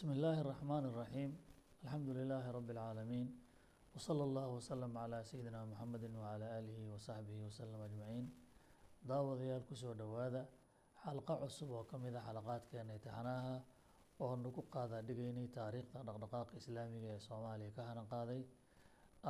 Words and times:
بسم 0.00 0.10
الله 0.10 0.40
الرحمن 0.40 0.84
الرحيم 0.90 1.30
الحمد 1.84 2.08
لله 2.08 2.44
رب 2.50 2.70
العالمين 2.70 3.26
وصلى 3.94 4.24
الله 4.24 4.48
وسلم 4.48 4.98
على 4.98 5.24
سيدنا 5.24 5.64
محمد 5.64 6.04
وعلى 6.16 6.46
آله 6.58 6.78
وصحبه 6.94 7.36
وسلم 7.46 7.80
أجمعين 7.88 8.26
daawadayaal 9.06 9.62
kusoo 9.70 9.94
dhowaada 9.94 10.42
xalqo 11.04 11.34
cusub 11.42 11.70
oo 11.70 11.84
ka 11.90 11.96
mid 11.98 12.14
a 12.18 12.20
xalaqaadkeena 12.26 12.92
imtixaanaha 12.98 13.54
oo 14.24 14.34
nagu 14.44 14.62
qaadaa 14.74 15.02
dhigaynay 15.08 15.46
taariikhda 15.56 16.00
dhaqdhaqaaqa 16.08 16.52
islaamiga 16.60 17.08
ee 17.14 17.20
soomaaliya 17.28 17.70
ka 17.76 17.82
hanan 17.90 18.06
qaaday 18.14 18.40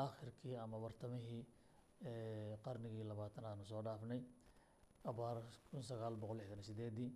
aakhirkii 0.03 0.55
ama 0.65 0.77
bartamihii 0.85 1.43
qarnigii 2.65 3.05
labaatan 3.11 3.45
aanu 3.51 3.65
soo 3.73 3.83
dhaafnay 3.89 4.21
abaar 5.11 5.37
kun 5.71 5.83
sagaal 5.91 6.15
boqol 6.23 6.37
lixdan 6.41 6.63
sideedii 6.69 7.11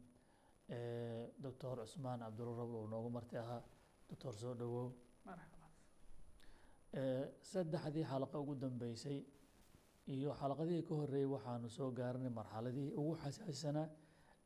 doctor 1.43 1.77
cusmaan 1.79 2.20
cabdulla 2.20 2.57
rabl 2.61 2.75
uu 2.75 2.88
noogu 2.88 3.09
marti 3.09 3.38
ahaa. 3.38 3.61
Doctor 4.09 4.34
soo 4.34 4.53
dhowow 4.59 4.88
saddexdii 7.52 8.05
xalaqo 8.12 8.38
ugu 8.44 8.55
dambeysay 8.55 9.20
iyo 10.13 10.31
xalaqadihii 10.39 10.84
ka 10.88 10.94
horeeyey 10.95 11.27
waxaanu 11.36 11.70
soo 11.77 11.91
gaaranay 11.91 12.30
marxaladihii 12.39 12.94
ugu 12.99 13.13
xasaasisanaa 13.22 13.88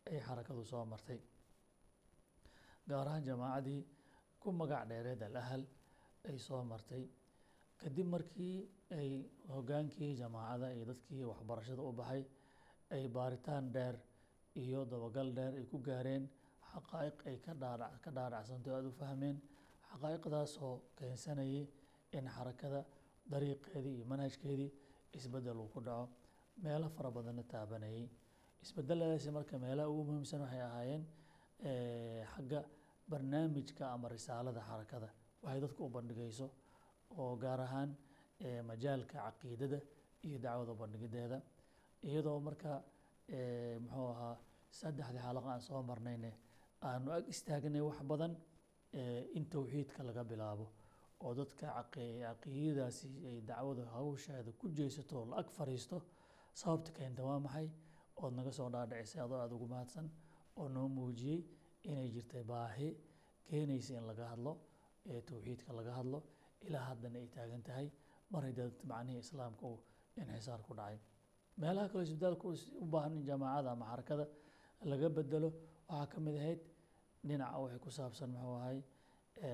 ay 0.10 0.20
xarakadu 0.28 0.64
soo 0.72 0.86
martay. 0.86 1.20
Gaar 2.90 3.08
ahaan 3.08 3.24
jamaacadii 3.28 3.82
ku 4.42 4.52
magac 4.52 4.84
dheereed 4.90 5.22
al 5.24 5.36
ahal 5.42 5.64
ay 6.30 6.38
soo 6.48 6.64
martay. 6.64 7.04
Kadib 7.82 8.08
markii 8.14 8.56
ay 9.00 9.12
hogaankii 9.54 10.16
jamaacada 10.22 10.74
iyo 10.76 10.86
dadkii 10.92 11.24
waxbarashada 11.32 11.82
u 11.82 11.92
baxay 12.00 12.24
ay 12.96 13.04
baaritaan 13.16 13.66
dheer 13.76 13.96
iyo 14.56 14.86
dabagal 14.86 15.34
dheer 15.38 15.54
ay 15.60 15.66
ku 15.72 15.78
gaareen 15.88 16.24
xaqaa'iq 16.72 17.18
ay 17.30 17.38
ka 17.46 17.54
dhaadhac 17.62 17.94
ka 18.04 18.10
dhaadhacsanto 18.18 18.70
aada 18.76 18.88
u 18.88 18.92
fahmeen 19.02 19.38
xaqaa'iqdaasoo 19.92 20.74
keensanayay 20.98 21.66
in 22.18 22.26
xarakada 22.36 22.82
dariiqeedii 23.32 23.96
iyo 23.98 24.06
manhajkeedii 24.12 24.70
isbeddel 25.18 25.58
uu 25.64 25.70
ku 25.74 25.80
dhaco 25.88 26.06
meelo 26.64 26.88
fara 26.96 27.10
badanna 27.12 27.44
taabanayay. 27.52 28.06
Isbedeladaasi 28.64 29.30
marka 29.38 29.56
meelaha 29.64 29.90
ugu 29.92 30.04
muhiimsan 30.08 30.42
waxay 30.46 30.62
ahaayeen 30.70 31.04
xagga 32.34 32.60
barnaamijka 33.12 33.84
ama 33.94 34.08
risaalada 34.16 34.62
xarakada. 34.70 35.10
Waxay 35.44 35.60
dadku 35.64 35.82
u 35.88 35.90
bandhigayso 35.96 36.48
oo 37.18 37.36
gaar 37.44 37.60
ahaan 37.68 37.90
majaalka 38.70 39.18
caqiidada 39.26 39.80
iyo 40.28 40.38
dacwada 40.46 40.74
bandhigideeda. 40.82 41.38
Iyadoo 42.08 42.40
marka 42.48 42.72
muxuu 43.84 44.08
ahaa 44.14 44.36
saddexdii 44.80 45.22
xalaqa 45.26 45.50
aan 45.54 45.62
soo 45.68 45.82
marnayne 45.90 46.32
aanu 46.88 47.10
ag 47.18 47.24
istaagnay 47.34 47.82
wax 47.88 48.00
badan 48.12 48.34
in 49.38 49.46
towxiidka 49.54 50.02
laga 50.10 50.24
bilaabo. 50.32 50.66
Oo 51.24 51.34
dadka 51.40 51.68
caqiidadaasi 51.96 53.08
ay 53.30 53.38
dacwada 53.50 53.84
hawsheeda 53.96 54.52
ku 54.60 54.66
jeesato 54.78 55.14
oo 55.20 55.26
la 55.32 55.36
ag 55.42 55.48
fariisto 55.58 55.98
sababta 56.60 56.92
keenta 56.98 57.22
waa 57.30 57.40
maxay 57.46 57.68
ood 58.24 58.34
naga 58.38 58.52
soo 58.58 58.70
dhaadhicisay 58.74 59.22
adoo 59.26 59.40
aada 59.42 59.56
ugu 59.56 59.68
mahadsan 59.74 60.08
oo 60.60 60.68
noo 60.76 60.88
muujiyey 60.98 61.40
inay 61.90 62.08
jirtay 62.16 62.44
baahi 62.52 62.90
keenaysa 63.48 63.92
in 64.00 64.06
laga 64.12 64.26
hadlo 64.32 64.52
ee 65.12 65.22
towxiidka 65.30 65.70
laga 65.80 65.92
hadlo 66.00 66.20
ilaa 66.68 66.86
haddana 66.90 67.18
ay 67.24 67.28
taagan 67.36 67.62
tahay 67.68 67.88
maray 68.32 68.54
dad 68.60 68.74
macnihii 68.92 69.20
islaamka 69.26 69.64
uu 69.72 69.80
inxisaar 70.22 70.62
ku 70.68 70.74
dhacay. 70.80 70.98
Meelaha 71.60 71.88
kaloo 71.92 72.04
isbitaalka 72.08 72.46
u 72.84 72.86
baahan 72.94 73.14
in 73.18 73.24
jamaacada 73.30 73.70
ama 73.76 73.86
xarakada 73.92 74.26
laga 74.86 75.10
bedelo 75.10 75.50
waxaa 75.90 76.08
ka 76.12 76.20
mid 76.20 76.36
ahayd 76.36 76.60
dhinaca 77.28 77.58
waxay 77.64 77.80
ku 77.86 77.90
saabsan 77.92 78.30
muxuu 78.34 78.56
ahay 78.62 78.80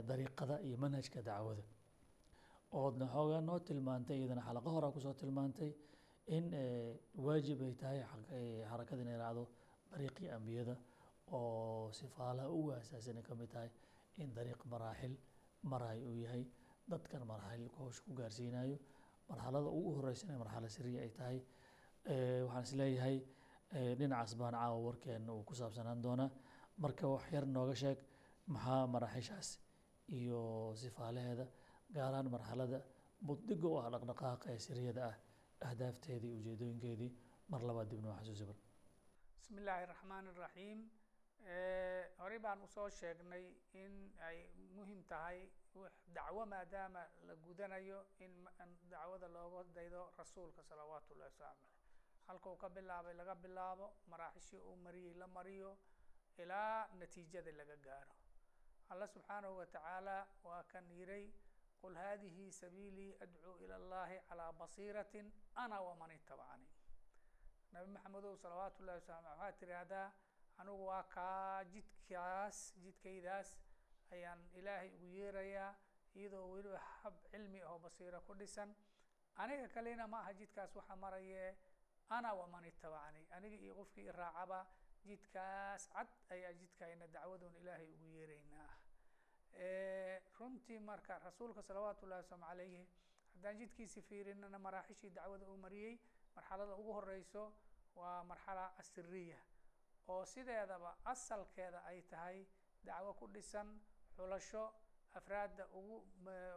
dariiqada 0.09 0.55
iyo 0.67 0.77
manhajka 0.77 1.21
dacwada. 1.21 1.63
Oodna 2.73 3.05
xoogaa 3.13 3.41
noo 3.41 3.59
tilmaantay 3.59 4.17
iyadana 4.19 4.41
xalaqo 4.47 4.69
horaa 4.75 4.91
ku 4.91 4.99
soo 4.99 5.13
tilmaantay 5.13 5.71
in 6.35 6.45
waajib 7.25 7.61
ay 7.61 7.73
tahay 7.81 7.99
xarakada 8.69 9.01
inay 9.01 9.17
raacdo 9.23 9.43
dariiqii 9.91 10.29
ambiyada 10.37 10.75
oo 11.31 11.91
sifaalaha 11.99 12.49
ugu 12.57 12.69
asaasan 12.79 13.17
ay 13.17 13.23
ka 13.23 13.33
mid 13.35 13.49
tahay 13.53 13.69
in 14.17 14.29
dariiq 14.37 14.61
maraaxil 14.73 15.13
maraay 15.63 15.99
uu 16.07 16.15
yahay. 16.25 16.43
Dadkan 16.89 17.21
maraaxil 17.31 17.69
howsha 17.77 18.01
ku 18.05 18.13
gaarsiinayo 18.19 18.77
marxalada 19.29 19.69
ugu 19.77 19.89
horeysana 19.97 20.37
marxalo 20.41 20.67
siriya 20.75 21.01
ay 21.05 21.09
tahay. 21.19 21.37
Waxaan 22.47 22.63
is 22.63 22.73
leeyahay 22.79 23.17
dhinacaas 23.73 24.35
baan 24.39 24.53
caawa 24.53 24.77
warkeena 24.87 25.31
uu 25.33 25.43
ku 25.43 25.53
saabsanaan 25.55 26.01
doonaa. 26.03 26.29
Marka 26.77 27.07
wax 27.07 27.23
yar 27.33 27.45
nooga 27.55 27.75
sheeg 27.83 27.99
maxaa 28.53 28.87
maraaxishaas 28.93 29.49
iyo 30.19 30.41
sifaalaheeda 30.81 31.45
gaar 31.95 32.13
ahaan 32.13 32.29
marxalada 32.35 32.79
buddiga 33.27 33.67
u 33.67 33.77
ah 33.81 33.87
dhaqdhaqaaqa 33.93 34.47
ee 34.55 34.59
siriyada 34.67 35.01
ah 35.09 35.15
ahdaafteedii 35.67 36.31
ujeedooyinkeedii. 36.39 37.11
Mar 37.51 37.61
labaad 37.67 37.87
dib 37.91 38.01
noo 38.05 38.13
xasuusi 38.19 38.45
bar 38.49 38.57
bismi 39.37 39.57
illaahi 39.61 39.85
raxmaan 39.93 40.25
iraxiim 40.33 40.79
horey 42.21 42.39
baan 42.45 42.59
u 42.65 42.67
soo 42.75 42.89
sheegnay 42.99 43.43
in 43.83 43.93
ay 44.27 44.37
muhiim 44.75 45.01
tahay 45.11 45.39
dacwo 46.15 46.43
maadaama 46.53 47.01
la 47.27 47.33
gudanayo 47.45 47.99
in 48.25 48.31
dacwada 48.91 49.27
looga 49.35 49.61
daydo 49.77 50.01
rasuulka 50.21 50.61
salawaatu 50.69 51.13
ullahi 51.13 51.29
wasalaamu 51.31 51.59
aleyh 51.61 51.84
halkuu 52.27 52.55
ka 52.57 52.69
bilaabay 52.69 53.13
laga 53.13 53.35
bilaabo 53.35 53.87
maraaxishii 54.11 54.59
uu 54.69 54.75
mariyey 54.75 55.13
la 55.21 55.27
mariyo 55.27 55.71
ilaa 56.37 56.87
natiijada 56.99 57.51
laga 57.51 57.75
gaaro. 57.85 58.15
Alla 58.89 59.07
subxaanahu 59.07 59.57
watacaala 59.57 60.27
waa 60.43 60.63
kan 60.63 60.85
yiray 60.91 61.25
qul 61.81 61.95
haadihi 61.95 62.51
sabiilii 62.51 63.15
adcuu 63.23 63.55
ila 63.63 63.75
اllahi 63.81 64.19
calaa 64.29 64.51
basiiratin 64.53 65.31
ana 65.55 65.81
waman 65.81 66.11
itabacani 66.11 66.67
nabi 67.71 67.91
maxamedow 67.91 68.35
salawaatu 68.37 68.83
llahi 68.83 68.99
wasalam 68.99 69.25
waxaa 69.25 69.51
tirahdaa 69.59 70.07
anigu 70.57 70.85
waa 70.87 71.03
kaa 71.03 71.63
jidkaas 71.63 72.57
jidkaydaas 72.83 73.49
ayaan 74.11 74.41
ilaahay 74.59 74.89
ugu 74.95 75.05
yeerayaa 75.17 75.71
iyadoo 76.15 76.45
weliba 76.51 76.79
hab 76.79 77.15
cilmi 77.31 77.61
ahoo 77.61 77.79
basiiro 77.79 78.21
ku 78.21 78.33
dhisan. 78.33 78.75
Aniga 79.35 79.67
kalena 79.67 80.07
ma 80.07 80.19
aha 80.19 80.33
jidkaas 80.33 80.75
waxa 80.75 80.95
maraye 80.95 81.57
ana 82.09 82.33
waman 82.33 82.65
itabacanii 82.65 83.27
aniga 83.35 83.55
iyo 83.65 83.75
qofkii 83.75 84.05
iraacaba 84.11 84.59
jidkaas 85.05 85.89
cad 85.93 86.07
ayaa 86.29 86.53
jidkayna 86.53 87.07
dacwadoon 87.07 87.55
ilaahay 87.61 87.87
ugu 87.93 88.05
yeeraynaa 88.17 88.69
runtii 90.39 90.79
marka 90.79 91.19
rasuulka 91.19 91.61
salawaatu 91.63 92.05
ullahi 92.05 92.21
wasalaamu 92.23 92.47
calayhi 92.49 92.87
haddaan 93.33 93.57
jidkiisi 93.57 94.01
fiirinana 94.01 94.59
maraaxishii 94.59 95.09
dacwada 95.09 95.45
uu 95.47 95.57
mariyey 95.57 95.99
marxalada 96.35 96.75
ugu 96.75 96.93
horeyso 96.93 97.53
waa 97.95 98.23
marxala 98.23 98.65
asiriya 98.77 99.37
oo 100.07 100.25
sideedaba 100.25 100.97
asalkeeda 101.05 101.83
ay 101.85 102.01
tahay 102.01 102.45
dacwo 102.83 103.13
ku 103.13 103.27
dhisan 103.27 103.79
xulasho 104.15 104.73
afraadda 105.13 105.67
ugu 105.73 105.97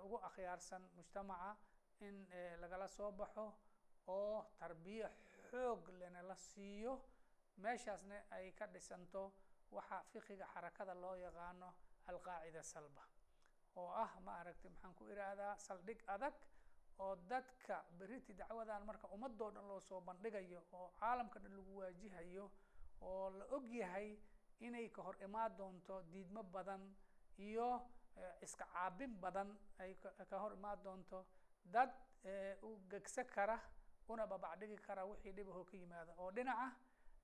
ugu 0.04 0.16
akhyaarsan 0.28 0.82
mujtamaca 0.97 1.56
in 2.00 2.26
lagala 2.60 2.88
soo 2.88 3.12
baxo 3.12 3.47
oo 4.09 4.44
tarbiya 4.60 5.10
xoog 5.50 5.82
lena 6.00 6.22
la 6.22 6.36
siiyo 6.36 6.92
meeshaasna 7.62 8.16
ay 8.36 8.53
ka 8.59 8.66
dhisanto 8.66 9.22
waxa 9.76 9.98
fiqiga 10.12 10.47
xarakada 10.54 10.94
loo 10.94 11.14
yaqaano 11.16 11.69
alqaacida 12.10 12.62
salba 12.62 13.03
oo 13.76 13.91
ah 14.04 14.10
ma 14.25 14.32
aragtay 14.41 14.70
maxaan 14.70 14.94
ku 14.98 15.04
iraahdaa 15.12 15.54
saldhig 15.66 16.00
adag 16.14 16.34
oo 17.04 17.14
dadka 17.31 17.76
beriti 17.98 18.32
dacwadan 18.41 18.82
marka 18.88 19.06
ummadoo 19.14 19.50
dhan 19.54 19.66
loo 19.70 19.81
soo 19.88 20.00
bandhigayo 20.09 20.60
oo 20.72 20.88
caalamka 21.00 21.38
dhan 21.42 21.53
lagu 21.59 21.72
waajihayo 21.80 22.47
oo 23.09 23.30
la 23.38 23.44
og 23.56 23.65
yahay 23.80 24.09
inay 24.66 24.86
ka 24.94 25.00
hor 25.06 25.16
imaan 25.26 25.56
doonto 25.59 25.94
diidmo 26.12 26.42
badan 26.54 26.82
iyo 27.47 27.69
iska 28.44 28.65
caabin 28.72 29.12
badan 29.22 29.48
ay 29.78 29.94
ka 30.30 30.36
hor 30.42 30.53
imaan 30.59 30.78
doonto 30.84 31.18
dad 31.74 31.91
u 32.66 32.68
gegsa 32.91 33.22
kara 33.34 33.56
una 34.09 34.27
babacdhigi 34.27 34.77
kara 34.87 35.05
wixii 35.05 35.33
dhibahoo 35.33 35.65
ka 35.65 35.77
yimaada. 35.77 36.13
Oo 36.19 36.31
dhinaca 36.33 36.66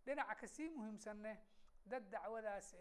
dhinaca 0.06 0.34
ka 0.40 0.46
sii 0.46 0.68
muhiimsanne 0.76 1.32
dad 1.86 2.04
dacwadaas 2.10 2.74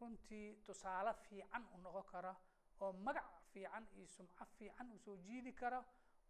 runtii 0.00 0.62
tusaale 0.66 1.12
fiican 1.24 1.64
u 1.74 1.78
noqon 1.78 2.04
kara 2.12 2.32
oo 2.80 2.92
magac 2.92 3.24
fiican 3.52 3.86
iyo 3.96 4.06
sumco 4.06 4.44
fiican 4.58 4.90
u 4.94 4.98
soo 4.98 5.16
jiidi 5.16 5.52
kara 5.52 5.84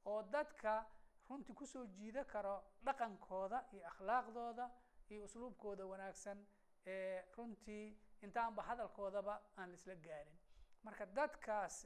oo 0.04 0.22
dadka 0.22 0.86
runtii 1.28 1.54
ku 1.54 1.66
soo 1.66 1.86
jiida 1.86 2.24
karo 2.24 2.54
dhaqankooda 2.84 3.58
iyo 3.72 3.82
akhlaaqdooda 3.90 4.64
iyo 5.10 5.24
usluubkooda 5.24 5.84
wanaagsan 5.86 6.38
runtii 7.36 7.86
intaanba 8.22 8.62
hadalkoodaba 8.62 9.34
aan 9.58 9.68
laisla 9.70 9.94
gaarin 9.94 10.38
marka 10.84 11.06
dadkaas 11.06 11.76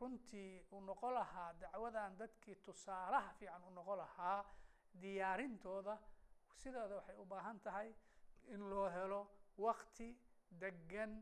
runtii 0.00 0.66
u 0.72 0.80
noqon 0.80 1.12
lahaa 1.14 1.52
dacwadan 1.60 2.16
dadkii 2.18 2.54
tusaalaha 2.66 3.32
fiican 3.38 3.62
u 3.68 3.70
noqon 3.70 3.98
lahaa 3.98 4.44
diyaarintooda 5.02 5.98
sidooda 6.62 6.94
waxay 6.96 7.16
u 7.16 7.24
baahan 7.24 7.60
tahay 7.60 7.94
in 8.54 8.60
loo 8.70 8.88
helo 8.90 9.20
wakti 9.58 10.08
degan 10.60 11.12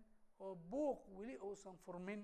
oo 0.40 0.55
buuq 0.55 1.00
weli 1.19 1.37
uusan 1.38 1.76
furmin. 1.78 2.23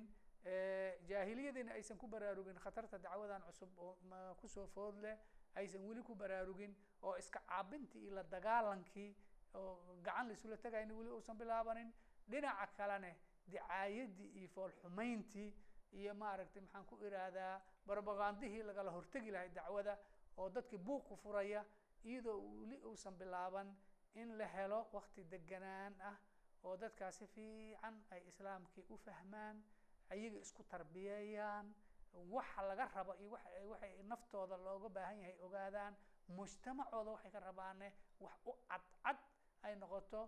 Jaahiliyadiina 1.09 1.73
aysan 1.73 1.99
ku 1.99 2.07
baraarugin 2.09 2.59
khatarta 2.65 2.99
dacwadan 2.99 3.43
cusub 3.43 3.71
oo 3.79 3.97
ku 4.41 4.49
soo 4.49 4.67
food 4.67 4.97
leh 5.05 5.17
aysan 5.55 5.83
weli 5.89 6.03
ku 6.03 6.15
baraarugin 6.15 6.77
oo 7.03 7.17
iska 7.17 7.41
caabintii 7.49 8.03
iyo 8.05 8.15
la 8.15 8.23
dagaalankii 8.23 9.11
oo 9.55 9.97
gacan 10.03 10.29
laisula 10.29 10.57
tegayna 10.57 10.95
weli 10.95 11.11
uusan 11.11 11.37
bilaabanin. 11.39 11.93
Dhinaca 12.31 12.67
kalene 12.77 13.17
dicaayadii 13.51 14.29
iyo 14.39 14.49
foolxumayntii 14.55 15.51
iyo 15.99 16.15
maaragtay 16.15 16.63
maxaan 16.63 16.85
ku 16.87 16.97
iraahdaa 17.07 17.61
barbagandihii 17.87 18.63
lagala 18.63 18.91
hortegi 18.91 19.31
lahay 19.31 19.49
dacwada 19.49 19.99
oo 20.37 20.49
dadkii 20.49 20.79
buuqku 20.79 21.17
furaya 21.17 21.65
iyadoo 22.05 22.39
weli 22.61 22.77
uusan 22.89 23.15
bilaaban 23.19 23.69
in 24.15 24.39
la 24.39 24.47
helo 24.47 24.81
wakti 24.93 25.25
deganaan 25.33 25.95
ah 26.11 26.17
oo 26.65 26.77
dadkaasi 26.77 27.27
fiican 27.35 27.97
ay 28.11 28.21
islaamkii 28.31 28.85
u 28.91 28.97
fahmaan 28.97 29.57
ayaga 30.11 30.39
isku 30.39 30.63
tarbiyeeyaan 30.65 31.75
waxa 32.35 32.63
laga 32.69 32.85
rabo 32.95 33.15
iyo 33.15 33.31
wa 33.31 33.41
waxay 33.71 34.03
naftooda 34.03 34.57
looga 34.57 34.89
baahan 34.89 35.19
yahay 35.21 35.37
ogaadaan 35.47 35.95
mujtamacooda 36.29 37.11
waxay 37.11 37.31
ka 37.31 37.41
rabaane 37.41 37.89
wax 38.21 38.35
u 38.47 38.53
cadcad 38.69 39.19
ay 39.63 39.75
noqoto 39.77 40.21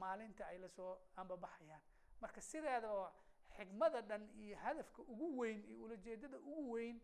maalinta 0.00 0.46
ay 0.46 0.58
la 0.58 0.68
soo 0.68 0.92
ambabaxayaan 1.16 1.82
marka 2.22 2.40
sideedaba 2.40 3.06
xikmada 3.56 4.00
dhan 4.08 4.22
iyo 4.42 4.56
hadafka 4.64 5.02
ugu 5.12 5.26
weyn 5.40 5.60
iyo 5.70 5.78
ulajeedada 5.84 6.38
ugu 6.38 6.62
weyn 6.74 6.96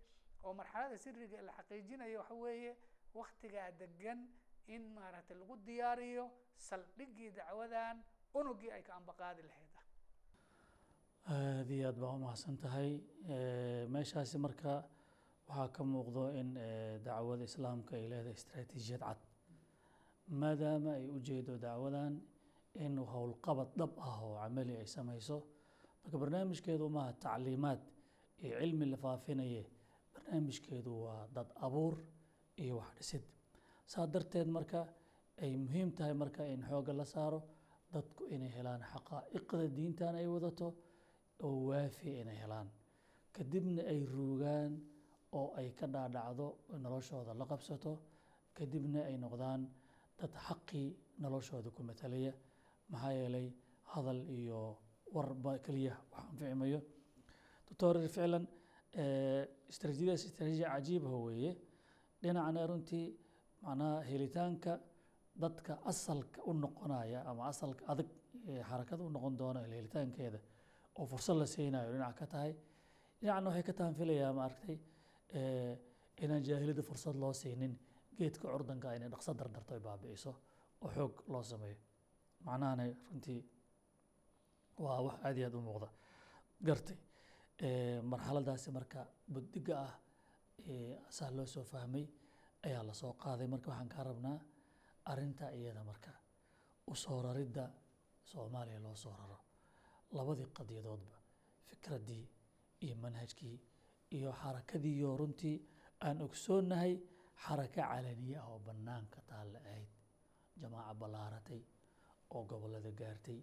oo 0.44 0.52
marxalada 0.60 0.98
siriga 1.04 1.42
la 1.42 1.52
xaqiijinayo 1.58 2.18
waxa 2.20 2.34
weeye 2.34 2.72
waktigaa 3.14 3.70
degan 3.80 4.20
in 4.74 4.82
maaragtay 4.96 5.36
lagu 5.40 5.56
diyaariyo 5.66 6.24
saldhigii 6.68 7.30
dacwadan 7.38 7.96
unugii 8.38 8.70
ay 8.76 8.82
ka 8.82 8.92
ambaqaadi 9.00 9.42
lahayd. 9.48 9.74
Aada 11.34 11.72
iyo 11.74 11.88
aad 11.88 11.98
baa 12.02 12.12
umahadsan 12.18 12.56
tahay 12.64 12.90
meeshaasi 13.94 14.38
marka 14.38 14.72
waxaa 15.48 15.68
ka 15.76 15.82
muuqdo 15.92 16.24
in 16.40 16.48
dacwada 17.06 17.44
islaamka 17.50 17.96
ay 17.96 18.04
leedahay 18.12 18.34
istraatiijiyad 18.40 19.00
cad. 19.06 19.20
Maadaama 20.40 20.90
ay 20.98 21.06
ujeedo 21.16 21.54
dacwadan 21.66 22.12
in 22.84 22.94
howlqabad 23.12 23.68
dhab 23.78 23.92
ah 24.08 24.16
oo 24.26 24.34
camali 24.42 24.74
ay 24.82 24.86
samayso. 24.96 25.36
Marka 26.02 26.16
barnaamijkeedu 26.22 26.84
maaha 26.96 27.12
tacliimaad 27.24 27.80
iyo 28.44 28.54
cilmi 28.60 28.86
la 28.92 28.96
faafinaye 29.04 29.62
barnaamijkeedu 30.14 30.92
waa 31.04 31.22
dad 31.34 31.48
abuur 31.66 31.94
iyo 32.62 32.74
wax 32.80 32.90
dhisid. 32.98 33.24
Saa 33.92 34.06
darteed 34.12 34.48
marka 34.56 34.80
ay 35.42 35.52
muhiim 35.64 35.90
tahay 35.96 36.14
marka 36.22 36.42
in 36.54 36.62
xoogga 36.68 36.92
la 37.00 37.04
saaro 37.04 37.40
dadku 37.92 38.22
inay 38.34 38.50
helaan 38.56 38.82
xaqaa'iqda 38.92 39.64
diintan 39.76 40.14
ay 40.20 40.26
wadato 40.34 40.68
oo 41.44 41.56
waafi 41.68 42.08
inay 42.22 42.38
helaan. 42.42 42.68
Kadibna 43.34 43.82
ay 43.92 44.00
ruugaan 44.14 44.72
oo 45.38 45.48
ay 45.58 45.68
ka 45.78 45.86
dhaadhacdo 45.94 46.46
noloshooda 46.82 47.32
la 47.40 47.44
qabsato. 47.50 47.92
Kadibna 48.56 49.00
ay 49.08 49.16
noqdaan 49.24 49.62
dad 50.18 50.32
xaqii 50.46 50.86
noloshooda 51.22 51.68
ku 51.76 51.82
matalaya 51.82 52.32
maxaa 52.92 53.12
yeelay 53.18 53.46
hadal 53.92 54.20
iyo 54.38 54.60
warba 55.16 55.52
keliya 55.64 55.94
wax 56.12 56.24
anficimayo 56.30 56.80
doctor 57.68 57.94
ficlan 58.14 58.44
istraatiijiyadaas 59.70 60.22
istraatiijiya 60.28 60.68
cajiibaha 60.74 61.16
weeye. 61.26 61.52
Dhinacna 62.22 62.66
runtii 62.70 63.04
macnaha 63.64 63.96
helitaanka 64.10 64.72
dadka 65.42 65.72
asalka 65.90 66.38
u 66.48 66.52
noqonaya 66.62 67.20
ama 67.30 67.42
asalka 67.52 67.82
adag 67.92 68.08
xarakada 68.68 69.02
u 69.04 69.10
noqon 69.16 69.34
doona 69.40 69.60
helitaankeeda 69.74 70.38
oo 70.98 71.04
fursad 71.10 71.36
la 71.42 71.46
siinayo 71.54 71.88
dhinac 71.94 72.14
ka 72.20 72.26
tahay. 72.32 72.52
Dhinacna 73.20 73.48
waxay 73.50 73.64
ka 73.68 73.72
taanfilayaa 73.80 74.32
maaragtay 74.38 74.76
inaan 76.24 76.42
jaahiliyada 76.48 76.82
fursad 76.88 77.16
loo 77.22 77.32
siinin 77.40 77.72
geedka 78.18 78.46
curdanka 78.52 78.94
inay 78.96 79.08
dhaqso 79.14 79.30
dardarto 79.40 79.70
ay 79.76 79.80
baabi'iso 79.88 80.32
oo 80.84 80.88
xoog 80.96 81.14
loo 81.32 81.42
sameeyo 81.52 81.76
macnahana 82.44 82.84
runtii 83.10 83.40
waa 84.84 85.00
wax 85.06 85.16
aad 85.26 85.36
iyo 85.38 85.46
aad 85.48 85.54
u 85.54 85.60
muuqda. 85.68 85.88
Gartay 86.66 86.96
marxaladaasi 88.12 88.68
marka 88.76 89.00
buddiga 89.32 89.74
ah 89.86 89.92
saa 91.16 91.30
loo 91.36 91.46
soo 91.54 91.64
fahmay 91.72 92.04
ayaa 92.66 92.82
la 92.88 92.94
soo 93.00 93.12
qaaday. 93.22 93.46
Marka 93.52 93.68
waxaan 93.70 93.88
kaa 93.94 94.04
rabnaa 94.10 94.38
arinta 95.10 95.46
iyada 95.58 95.82
marka 95.90 96.10
u 96.90 96.94
soo 96.94 97.18
raridda 97.26 97.64
soomaaliya 98.30 98.80
loo 98.86 98.96
soo 99.02 99.14
raro. 99.20 99.38
Labadii 100.16 100.48
qadiyadoodba 100.56 101.16
fikraddii 101.68 102.24
iyo 102.84 102.94
manhajkii 103.04 103.56
iyo 104.16 104.30
xarakadiiyo 104.40 105.16
runtii 105.20 105.56
aan 106.06 106.18
ogsoonnahay 106.26 106.92
xarako 107.44 107.74
calaniye 107.80 108.36
ah 108.38 108.48
oo 108.52 108.58
bannaanka 108.66 109.20
taalla 109.30 109.58
ahayd. 109.70 109.90
Jamaaca 110.60 110.94
ballaaratay 111.00 111.60
oo 112.34 112.42
gobollada 112.50 112.90
gaartay 113.00 113.38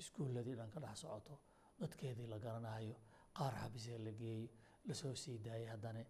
iskuulladii 0.00 0.54
dhan 0.58 0.70
ka 0.74 0.78
dhex 0.84 0.96
socoto 1.02 1.34
dadkeedii 1.80 2.26
la 2.32 2.38
garanayo 2.44 2.96
qaar 3.36 3.54
xabisee 3.62 3.98
la 4.06 4.12
geeyey 4.20 4.44
la 4.86 4.94
soo 5.00 5.14
sii 5.22 5.38
daayay 5.44 5.68
haddana 5.74 6.02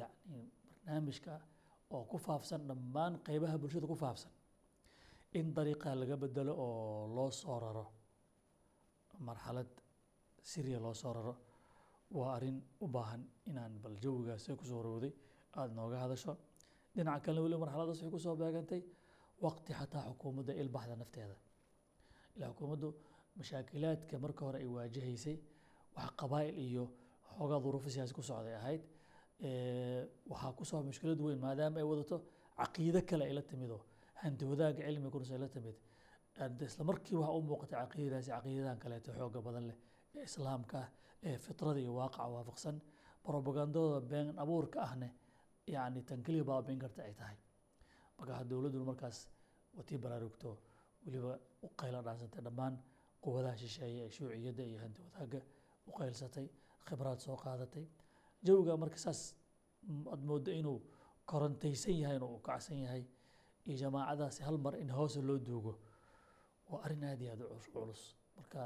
yacni 0.00 0.40
barnaamijka 0.84 1.32
oo 1.94 2.04
ku 2.10 2.16
faafsan 2.26 2.62
dhammaan 2.68 3.14
qeybaha 3.26 3.56
bulshada 3.62 3.86
ku 3.92 3.96
faafsan 4.04 4.32
in 5.38 5.46
dariiqa 5.56 5.88
laga 6.00 6.16
bedelo 6.22 6.52
oo 6.66 7.06
loo 7.16 7.30
soo 7.40 7.58
raro 7.64 7.84
marxalad 9.28 9.70
siriya 10.50 10.78
loo 10.84 10.94
soo 11.02 11.12
raro 11.16 11.34
waa 12.16 12.30
arrin 12.36 12.58
u 12.84 12.86
baahan 12.94 13.22
inaan 13.50 13.72
bal 13.82 13.94
jawigaas 14.02 14.44
ku 14.60 14.64
soo 14.70 14.82
rowday 14.86 15.12
aada 15.58 15.72
nooga 15.78 15.98
hadasho. 16.04 16.32
Dhinaca 16.94 17.20
kalena 17.24 17.42
weli 17.44 17.56
marxaladaas 17.62 17.98
waxay 17.98 18.10
ku 18.14 18.18
soo 18.24 18.34
beegantay 18.40 18.82
waqti 19.44 19.70
xataa 19.78 20.02
xukuumadda 20.10 20.52
ilbaxda 20.62 20.94
nafteeda 21.02 21.36
ilaa 22.36 22.50
xukuumaddu 22.52 22.88
mashaakilaadka 23.38 24.14
marka 24.24 24.40
hore 24.46 24.58
ay 24.64 24.68
waajahaysay 24.76 25.36
wax 25.96 26.08
qabaa'il 26.20 26.56
iyo 26.68 26.84
xoogaa 27.36 27.60
duruufo 27.64 27.88
siyaasi 27.94 28.14
ku 28.18 28.22
socday 28.30 28.54
ahayd 28.60 28.82
waxaa 30.30 30.52
ku 30.58 30.64
soo 30.70 30.82
mushkilad 30.88 31.20
weyn 31.26 31.38
maadaama 31.46 31.76
ay 31.82 31.86
wadato 31.92 32.16
caqiido 32.60 33.00
kale 33.08 33.24
ay 33.28 33.34
la 33.38 33.42
timidoo 33.50 33.80
hanti 34.22 34.44
wadaagga 34.50 34.82
cilmiga 34.86 35.10
kunus 35.14 35.30
ay 35.34 35.38
la 35.44 35.48
timid. 35.54 35.76
Isla 36.68 36.84
markii 36.90 37.16
waxa 37.20 37.32
u 37.38 37.40
muuqatay 37.48 37.78
caqiidadaasi 37.82 38.30
caqiidadan 38.36 38.78
kaleeto 38.82 39.10
xooga 39.18 39.40
badan 39.46 39.64
leh 39.70 39.76
ee 40.16 40.24
islaamka 40.28 40.76
ah 40.84 40.88
ee 41.28 41.36
fitrada 41.44 41.78
iyo 41.84 41.92
waaqaca 42.00 42.28
waafaqsan 42.34 42.76
propagandadooda 43.26 44.00
been 44.10 44.28
abuurka 44.42 44.78
ahne 44.86 45.08
yacni 45.74 46.00
tan 46.08 46.20
keliya 46.26 46.44
baabiin 46.50 46.78
karta 46.84 47.00
ay 47.08 47.14
tahay. 47.20 47.36
Marka 48.18 48.44
dowladduna 48.50 48.84
markaas 48.90 49.18
watii 49.76 49.98
baraarugto 50.04 50.48
weliba 51.06 51.32
u 51.62 51.68
qayla 51.80 51.98
dhaansantay 52.06 52.42
dhammaan 52.46 52.74
quwadaha 53.24 53.56
shisheeye 53.62 54.00
ee 54.06 54.10
shuuciyadda 54.16 54.62
iyo 54.70 54.78
hanti 54.84 55.00
wadaagga 55.06 55.40
u 55.88 55.90
qaylsatay 55.98 56.46
khibraad 56.86 57.18
soo 57.26 57.36
qaadatay. 57.44 57.86
Jawiga 58.46 58.76
marka 58.82 58.98
saas 59.04 59.20
aad 60.12 60.22
mooddo 60.30 60.50
inuu 60.60 60.78
korontaysan 61.30 61.96
yahay 62.02 62.16
inuu 62.20 62.38
kacsan 62.48 62.78
yahay 62.84 63.04
iyo 63.66 63.76
jamaacadaasi 63.82 64.42
hal 64.46 64.58
mar 64.64 64.74
in 64.82 64.90
hoose 64.98 65.20
loo 65.28 65.38
duugo 65.48 65.72
waa 66.70 66.80
arrin 66.84 67.04
aad 67.04 67.20
iyo 67.22 67.32
aad 67.32 67.42
culus 67.72 68.02
marka 68.36 68.60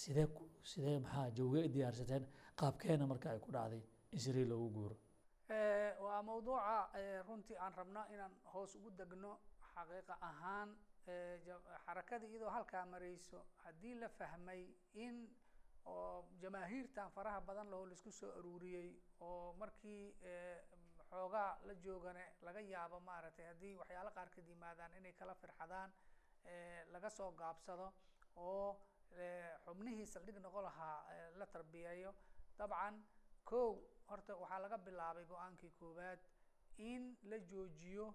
sidee 0.00 0.26
sidee 0.70 0.98
maxaa 1.04 1.30
jawiga 1.36 1.60
i 1.68 1.70
diyaarsateen 1.74 2.24
qaabkeena 2.60 3.04
marka 3.12 3.26
ay 3.30 3.38
ku 3.44 3.50
dhacday 3.56 3.82
in 4.14 4.18
sirii 4.24 4.44
loogu 4.50 4.68
guuro. 4.76 4.96
Waa 6.04 6.22
mawduuca 6.22 6.76
runtii 7.28 7.56
aan 7.64 7.72
rabno 7.80 8.00
inaan 8.14 8.34
hoos 8.52 8.74
ugu 8.78 8.90
degno 8.98 9.30
xaqiiqa 9.74 10.14
ahaan 10.28 10.68
xarakada 11.86 12.26
iyadoo 12.26 12.50
halkaa 12.56 12.84
marayso 12.86 13.38
haddii 13.64 13.94
la 14.02 14.08
fahmay 14.08 14.62
in 14.94 15.16
oo 15.86 16.28
jamaahiirtan 16.42 17.10
faraha 17.16 17.40
badan 17.40 17.70
lahoo 17.70 17.86
la 17.86 17.92
isku 17.98 18.10
soo 18.12 18.30
aruuriyey 18.38 18.90
oo 19.20 19.52
markii 19.60 20.02
xoogaa 21.10 21.50
la 21.68 21.74
joogane 21.84 22.24
laga 22.46 22.60
yaabo 22.72 23.00
maaragtay 23.08 23.46
haddii 23.50 23.74
waxyaalo 23.80 24.10
qaarkad 24.18 24.46
yimaadaan 24.52 24.92
inay 24.98 25.12
kala 25.20 25.34
firxadaan 25.34 25.90
laga 26.94 27.10
soo 27.10 27.30
gaabsado 27.40 27.86
oo 28.36 28.68
xubnihii 29.64 30.06
saldhig 30.14 30.38
noqon 30.44 30.64
lahaa 30.68 30.96
la 31.40 31.46
tarbiyeeyo 31.54 32.10
dabcan 32.58 32.94
kow 33.50 33.68
horta 34.10 34.32
waxaa 34.42 34.60
laga 34.64 34.78
bilaabay 34.86 35.24
go'aankii 35.32 35.70
koowaad 35.80 36.20
in 36.90 37.02
la 37.30 37.38
joojiyo 37.50 38.06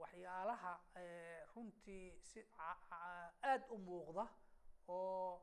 waxyaalaha 0.00 0.72
runtii 1.54 2.20
si 2.30 2.40
aada 2.58 3.66
u 3.70 3.78
muuqda 3.78 4.24
oo 4.88 5.42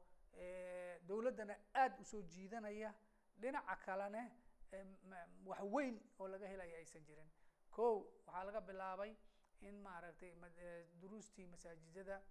dowladdana 1.08 1.56
aada 1.82 1.96
u 2.02 2.04
soo 2.12 2.22
jiidanaya 2.22 2.94
dhinaca 3.42 3.76
kalene 3.86 4.24
wax 5.46 5.62
weyn 5.74 5.96
oo 6.20 6.28
laga 6.28 6.48
helaya 6.48 6.78
aysan 6.78 7.04
jirin. 7.08 7.30
Kow 7.72 7.96
waxaa 8.28 8.44
laga 8.44 8.62
bilaabay 8.62 9.12
in 9.62 9.76
maaragtay 9.84 10.32
duruustii 11.02 11.48
masaajidada 11.48 12.22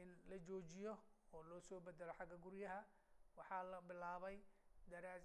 in 0.00 0.08
la 0.30 0.38
joojiyo 0.38 0.94
oo 1.32 1.42
loo 1.42 1.60
soo 1.60 1.80
bedelo 1.80 2.12
xagga 2.18 2.36
guryaha. 2.36 2.80
Waxaa 3.36 3.62
la 3.62 3.80
bilaabay 3.80 4.36
daraas 4.90 5.24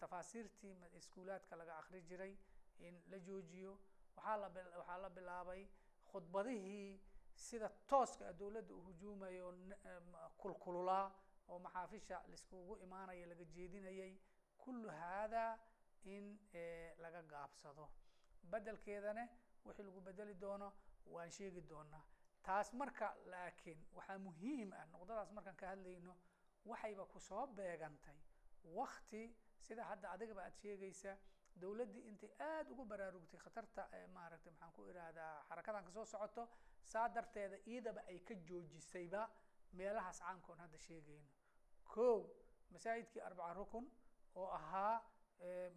tafaasiirtii 0.00 0.74
iskuulaadka 0.98 1.56
laga 1.56 1.76
akri 1.78 2.00
jiray 2.02 2.36
in 2.78 3.02
la 3.10 3.18
joojiyo 3.18 3.78
waxaa 4.16 4.36
la 4.42 4.48
waxaa 4.80 4.98
la 5.04 5.10
bilaabay 5.16 5.62
khudbadihii 6.10 7.00
sida 7.46 7.68
tooska 7.90 8.32
dowladda 8.32 8.74
u 8.74 8.80
hujuumayo 8.86 9.46
kulkululaa 10.40 11.06
oo 11.48 11.58
maxaafisha 11.58 12.16
laiskugu 12.30 12.76
imaanaya 12.84 13.26
laga 13.26 13.44
jeedinayay 13.44 14.12
kullu 14.62 14.88
haadaa 14.90 15.58
in 16.04 16.24
laga 17.02 17.22
gaabsado. 17.22 17.88
Bedelkeedana 18.50 19.28
wixii 19.64 19.82
lagu 19.88 20.00
bedeli 20.00 20.34
doono 20.34 20.72
waan 21.06 21.30
sheegi 21.30 21.60
doonaa. 21.70 22.04
Taas 22.42 22.72
marka 22.72 23.16
laakiin 23.32 23.80
waxaa 23.96 24.18
muhiim 24.18 24.72
ah 24.72 24.84
noqdadaas 24.92 25.30
markaan 25.32 25.56
ka 25.56 25.66
hadlayno 25.72 26.16
waxayba 26.64 27.04
ku 27.06 27.20
soo 27.20 27.46
beegantay. 27.46 28.18
Wakti 28.64 29.22
sida 29.58 29.84
hadda 29.84 30.10
adigaba 30.14 30.42
aad 30.44 30.54
sheegaysa 30.62 31.16
dowladdii 31.62 32.02
intay 32.10 32.30
aada 32.48 32.70
ugu 32.74 32.84
baraarugtay 32.92 33.40
khatarta 33.44 33.82
maaragtay 34.16 34.52
maxaan 34.52 34.72
ku 34.76 34.80
ihahdaa 34.90 35.32
xarakadan 35.48 35.84
ka 35.86 35.90
soo 35.96 36.04
socoto 36.04 36.42
saa 36.92 37.08
darteeda 37.08 37.56
iidaba 37.66 38.00
ay 38.10 38.18
ka 38.28 38.34
joojisayba 38.48 39.22
meelahaas 39.78 40.18
caamkoon 40.20 40.58
hadda 40.58 40.78
sheegayno. 40.78 41.28
Ko 41.92 42.06
masaajidkii 42.72 43.20
arbaca 43.28 43.54
rukun 43.54 43.86
oo 44.34 44.48
ahaa 44.58 44.94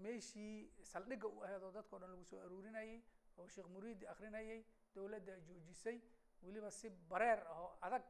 meeshii 0.04 0.72
saldhigga 0.92 1.28
u 1.28 1.44
aheed 1.46 1.64
oo 1.64 1.72
dadkao 1.72 2.00
dhan 2.00 2.12
lagu 2.12 2.26
soo 2.26 2.40
aruurinayay 2.46 3.02
oo 3.38 3.48
sheekh 3.48 3.70
muriidi 3.76 4.06
akrinayay 4.14 4.62
dowladda 4.96 5.34
joojisay 5.48 5.98
weliba 6.44 6.72
si 6.72 6.90
bareer 7.12 7.40
ah 7.52 7.60
oo 7.66 7.72
adag 7.88 8.06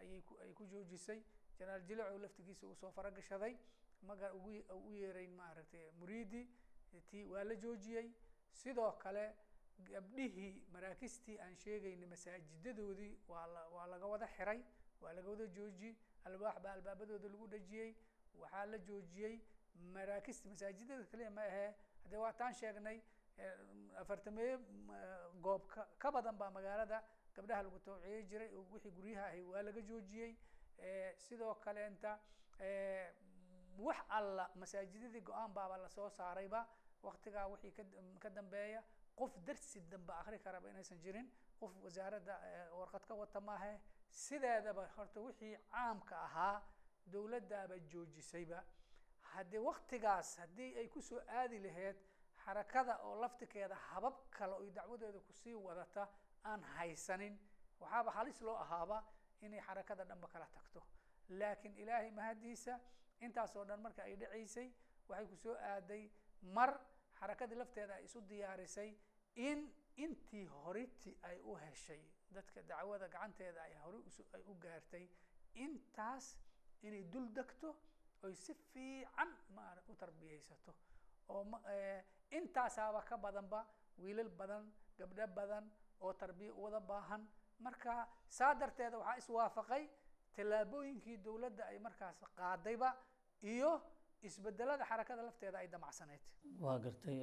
ayay 0.00 0.20
ku 0.22 0.34
ay 0.42 0.52
ku 0.52 0.64
joojisay. 0.66 1.20
Janaal 1.58 1.82
jileco 1.88 2.18
laftigiisa 2.18 2.66
uu 2.66 2.74
soo 2.74 2.90
faragashaday 2.90 3.54
maga 4.02 4.28
ugu 4.34 4.50
u 4.88 4.90
yeeray 4.92 5.28
maaragtay 5.28 5.90
muriidi 5.98 6.42
ti 7.00 7.24
waa 7.24 7.44
la 7.44 7.54
joojiyey. 7.54 8.10
Sidoo 8.50 8.92
kale 8.92 9.34
gabdhihii 9.78 10.66
maraakistii 10.72 11.38
aan 11.40 11.56
sheegaynay 11.56 12.06
masaajidadoodii 12.06 13.18
waa 13.28 13.46
la 13.46 13.68
waa 13.68 13.86
laga 13.86 14.06
wada 14.06 14.26
xiray 14.36 14.60
waa 15.00 15.12
laga 15.12 15.28
wada 15.30 15.46
joojiyey 15.46 15.94
alwaax 16.24 16.60
baa 16.62 16.72
albaabadooda 16.72 17.28
lagu 17.28 17.46
dhajiyey 17.48 17.94
waxaa 18.34 18.66
la 18.66 18.78
joojiyey. 18.78 19.40
Maraakista 19.92 20.48
masaajidada 20.48 21.04
kaliya 21.04 21.30
ma 21.30 21.42
ahee 21.42 21.74
haddee 22.02 22.16
waa 22.18 22.32
taan 22.32 22.54
sheegnay 22.54 23.00
afartameeye 24.00 24.58
goob 25.42 25.66
ka 25.66 25.88
ka 25.98 26.12
badan 26.12 26.36
baa 26.38 26.50
magaalada 26.50 27.02
gabdhaha 27.34 27.62
lagu 27.62 27.78
tawciyey 27.78 28.22
jiray 28.30 28.50
oo 28.54 28.66
wixii 28.72 28.90
guryaha 28.90 29.26
ahay 29.26 29.42
waa 29.42 29.62
laga 29.62 29.80
joojiyey. 29.80 30.36
Sidoo 31.16 31.54
kaleenta 31.54 32.18
wax 33.78 33.96
alla 34.08 34.50
masaajidadii 34.54 35.20
go'aan 35.20 35.52
baaba 35.54 35.76
la 35.78 35.88
soo 35.88 36.08
saarayba 36.10 36.66
waktigaa 37.08 37.46
wixii 37.52 37.72
ka 38.22 38.30
dambeeya 38.30 38.82
qof 39.18 39.32
darsi 39.46 39.80
dambe 39.92 40.12
akri 40.20 40.38
karaba 40.38 40.68
inaysan 40.70 40.98
jirin 41.04 41.28
qof 41.60 41.72
wasaaradda 41.84 42.34
warqad 42.78 43.04
ka 43.08 43.14
wata 43.14 43.40
maahe 43.40 43.72
sideedaba 44.10 44.86
horta 44.96 45.20
wixii 45.20 45.56
caamka 45.70 46.16
ahaa 46.26 46.62
dowladdaaba 47.12 47.78
joojisayba 47.92 48.64
haddii 49.32 49.58
waktigaas 49.70 50.36
haddii 50.40 50.70
ay 50.80 50.88
ku 50.88 51.02
soo 51.02 51.20
aadi 51.38 51.58
lahayd 51.66 51.96
xarakada 52.44 52.94
oo 53.06 53.14
laftikeeda 53.22 53.74
habab 53.88 54.14
kale 54.30 54.52
oy 54.62 54.70
dacwadeeda 54.70 55.20
ku 55.20 55.32
sii 55.32 55.54
wadata 55.54 56.08
aan 56.44 56.62
haysanin 56.76 57.38
waxaaba 57.80 58.10
halis 58.10 58.40
loo 58.40 58.56
ahaaba 58.64 58.98
inay 59.40 59.60
xarakada 59.60 60.04
dhanba 60.04 60.28
kala 60.28 60.46
tagto. 60.54 60.82
Laakiin 61.28 61.74
ilaahay 61.82 62.10
mahadiisa 62.10 62.80
intaas 63.20 63.56
oo 63.56 63.64
dhan 63.64 63.80
marka 63.80 64.02
ay 64.02 64.16
dhacaysay 64.16 64.68
waxay 65.08 65.26
ku 65.26 65.36
soo 65.36 65.54
aaday 65.70 66.10
mar 66.42 66.70
xarakadii 67.20 67.58
lafteeda 67.62 67.94
ay 67.98 68.04
isu 68.04 68.20
diyaarisay 68.30 68.90
in 69.48 69.60
intii 70.04 70.46
horiti 70.46 71.10
ay 71.28 71.36
u 71.50 71.54
heshay 71.62 72.02
dadka 72.34 72.62
dacwada 72.62 73.08
gacanteeda 73.08 73.60
ay 73.62 73.74
hore 73.82 73.98
ay 74.36 74.42
u 74.50 74.54
gaartay 74.64 75.04
intaas 75.64 76.36
inay 76.82 77.02
dul 77.12 77.26
degto 77.36 77.68
oy 78.24 78.34
si 78.34 78.54
fiican 78.54 79.30
maara 79.56 79.82
u 79.88 79.94
tarbiyeysato 80.02 80.74
oo 81.28 81.44
ma 81.44 81.58
intaasaaba 82.30 83.00
ka 83.08 83.16
badanba 83.16 83.60
wiilal 83.98 84.28
badan 84.40 84.64
gabdho 84.98 85.26
badan 85.38 85.64
oo 86.00 86.12
tarbiya 86.12 86.52
wada 86.54 86.80
baahan. 86.80 87.22
Marka 87.58 88.08
saa 88.28 88.54
darteeda 88.54 88.98
waxaa 88.98 89.16
iswaafaqay 89.22 89.84
tallaabooyinkii 90.36 91.16
dowladda 91.26 91.64
ay 91.70 91.78
markaas 91.78 92.18
qaadayba 92.38 92.90
iyo 93.42 93.70
isbedelada 94.28 94.84
xarakada 94.90 95.22
lafteeda 95.28 95.58
ay 95.58 95.68
damacsaneyd. 95.74 96.20
Waa 96.64 96.78
gartay 96.84 97.18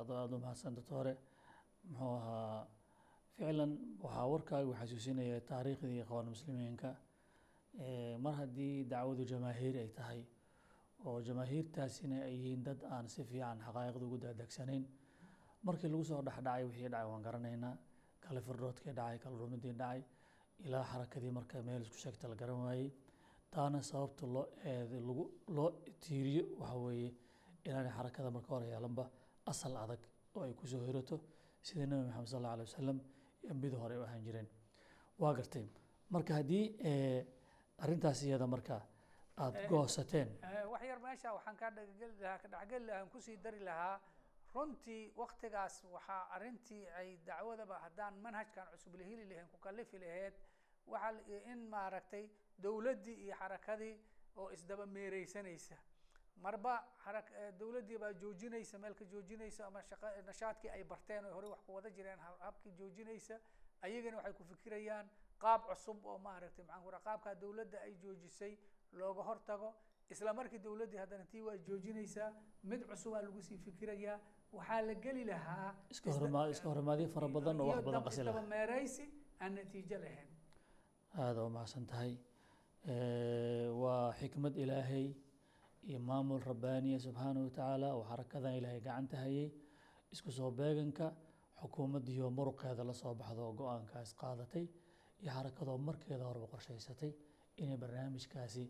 adoo 0.00 0.16
aada 0.22 0.36
u 0.36 0.40
mahadsan 0.44 0.74
doctore 0.78 1.12
muxuu 1.90 2.14
ahaa 2.20 2.66
ficlan 3.36 3.72
waxaa 4.04 4.26
warkaagu 4.32 4.72
xasuusinaya 4.80 5.40
taariikhdii 5.50 6.00
ikhwaan 6.04 6.28
muslimiinka. 6.34 6.90
Mar 8.24 8.34
haddii 8.40 8.84
dacwadu 8.92 9.24
jamaahiir 9.32 9.76
ay 9.82 9.88
tahay 9.98 10.20
oo 11.06 11.18
jamaahiirtaasina 11.28 12.16
ay 12.28 12.34
yihiin 12.36 12.62
dad 12.68 12.80
aan 12.94 13.08
si 13.08 13.24
fiican 13.30 13.58
xaqaa'iqda 13.66 14.04
ugu 14.08 14.18
daadagsanayn 14.24 14.84
markii 15.66 15.88
lagu 15.92 16.04
soo 16.10 16.22
dhexdhacay 16.28 16.64
wixii 16.68 16.88
dhacay 16.94 17.06
waan 17.10 17.22
garanaynaa. 17.26 17.76
Kale 18.24 18.40
firdhoodkii 18.46 18.92
dhacay 18.98 19.18
kale 19.24 19.36
rumidii 19.42 19.72
dhacay 19.80 20.02
ilaa 20.66 20.84
xarakadii 20.92 21.30
marka 21.38 21.62
meel 21.68 21.82
isku 21.82 21.98
sheegta 22.04 22.28
la 22.28 22.34
garan 22.40 22.60
waayey 22.66 22.88
taana 23.54 23.78
sababta 23.90 24.26
loo 24.34 24.44
eed 24.72 24.90
lagu 25.08 25.24
loo 25.56 25.70
tiiriyo 26.04 26.44
waxa 26.60 26.76
weeye 26.86 27.10
inaanay 27.66 27.92
xarakada 27.98 28.30
marka 28.36 28.48
hore 28.54 28.66
yeelanba 28.72 29.04
asal 29.50 29.74
adag 29.84 30.02
oo 30.34 30.42
ay 30.46 30.52
ku 30.54 30.66
soo 30.66 30.82
hirato. 30.88 31.16
Sida 31.66 31.86
nebi 31.86 32.02
maxamed 32.08 32.28
sal 32.32 32.38
alla 32.40 32.52
alay 32.54 32.66
wasalam 32.70 32.98
iyo 33.42 33.50
ambidii 33.52 33.78
hore 33.82 33.94
u 34.00 34.02
ahaan 34.06 34.22
jireen. 34.26 34.48
Waa 35.20 35.32
gartay. 35.38 35.66
Marka 36.14 36.32
haddii 36.38 36.64
arrintaas 37.82 38.22
iyada 38.22 38.46
marka 38.54 38.76
aada 39.42 39.58
goosateen. 39.70 40.28
wax 40.72 40.82
yar 40.90 40.98
meesha 41.06 41.28
waxaan 41.36 41.56
ka 41.60 41.70
dhageli 41.76 42.14
lahaa 42.22 42.38
ka 42.42 42.48
dhexgeli 42.52 42.86
lahaa 42.86 43.00
aan 43.02 43.10
ku 43.14 43.18
sii 43.26 43.36
dari 43.44 43.60
lahaa. 43.68 43.96
Runtii 44.54 45.12
waktigaas 45.22 45.74
waxaa 45.94 46.22
arrintii 46.34 46.84
ay 46.98 47.08
dacwadaba 47.26 47.76
haddaan 47.84 48.14
manhajkan 48.24 48.66
cusub 48.72 48.94
la 49.00 49.04
heli 49.10 49.24
lahayn 49.30 49.48
ku 49.52 49.58
kalifi 49.66 49.96
laheyd 50.04 50.34
waxaa 50.92 51.12
in 51.52 51.60
maaragtay 51.74 52.24
dowladdii 52.62 53.14
iyo 53.24 53.34
xarakadii 53.40 53.94
oo 54.36 54.50
isdaba 54.56 54.86
meereysanaysa. 54.86 55.76
Marba 56.42 56.74
xara 57.04 57.22
dowladdii 57.60 57.98
baa 57.98 58.12
joojinaysa 58.12 58.78
meel 58.78 58.94
ka 58.94 59.04
joojinaysa 59.04 59.66
ama 59.66 59.82
shaqa 59.82 60.08
nashaadkii 60.26 60.70
ay 60.70 60.84
barteen 60.84 61.24
oo 61.24 61.34
horey 61.34 61.50
wax 61.50 61.60
ku 61.66 61.72
wada 61.74 61.90
jireen 61.90 62.18
habkii 62.40 62.72
joojinaysa 62.78 63.34
ayagana 63.82 64.16
waxay 64.16 64.32
ku 64.38 64.44
fikirayaan 64.44 65.06
qaab 65.42 65.60
cusub 65.68 66.04
oo 66.06 66.18
maaragtay 66.18 66.64
maxaan 66.64 66.82
ku 66.84 66.90
raha 66.90 67.02
qaabkaa 67.08 67.34
dowladda 67.34 67.78
ay 67.86 67.94
joojisay 68.02 68.58
looga 68.92 69.22
hortago. 69.22 69.74
Isla 70.10 70.32
markii 70.32 70.58
dowladdii 70.58 70.98
haddana 70.98 71.24
tii 71.32 71.40
waa 71.48 71.56
joojinaysaa 71.56 72.30
mid 72.64 72.82
cusubaa 72.90 73.22
lagu 73.22 73.42
sii 73.42 73.58
fikirayaa 73.58 74.18
waxaa 74.52 74.80
la 74.82 74.94
geli 74.94 75.24
lahaa 75.24 75.74
iska 75.90 76.10
horimaadyo 76.68 77.08
fara 77.08 77.28
badan 77.28 77.60
oo 77.60 77.66
wax 77.68 77.84
badan 77.84 78.02
qasi 78.04 78.22
lahaa. 78.24 78.42
meeraysi 78.54 79.04
aan 79.40 79.54
natiijo 79.54 79.98
lahayn. 79.98 80.28
Aada 81.18 81.44
u 81.44 81.50
mahadsan 81.50 81.86
tahay 81.86 82.16
waa 82.86 84.12
xikmad 84.20 84.54
ilaahay 84.56 85.14
iyo 85.88 85.98
maamul 85.98 86.40
rabbaaniya 86.40 86.98
subxaanahu 86.98 87.44
watacaala 87.48 87.88
oo 87.94 88.04
xarakadan 88.10 88.54
ilaahay 88.58 88.80
gacanta 88.80 89.16
hayay. 89.16 89.50
Isku 90.12 90.30
soo 90.32 90.50
beeganka 90.50 91.12
xukuumaddiioo 91.60 92.30
muruqeeda 92.30 92.84
la 92.86 92.92
soo 92.94 93.14
baxdo 93.14 93.42
oo 93.46 93.52
go'aankaas 93.52 94.14
qaadatay 94.20 94.66
iyo 95.22 95.30
xarakadoo 95.36 95.78
markeeda 95.78 96.24
horeba 96.28 96.46
qorshaysatay 96.52 97.12
inay 97.62 97.76
barnaamijkaasi 97.82 98.64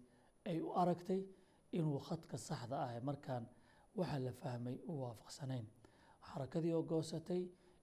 ay 0.49 0.59
u 0.61 0.73
aragtay 0.81 1.21
inuu 1.73 1.99
khadka 2.09 2.37
saxda 2.49 2.77
ah 2.85 3.00
markaan 3.09 3.45
waxa 3.99 4.19
la 4.27 4.33
fahmay 4.33 4.77
u 4.91 4.93
waafaqsanayn. 5.03 5.67
Xarakadii 6.29 6.73
oo 6.75 6.83
goosatay 6.83 7.43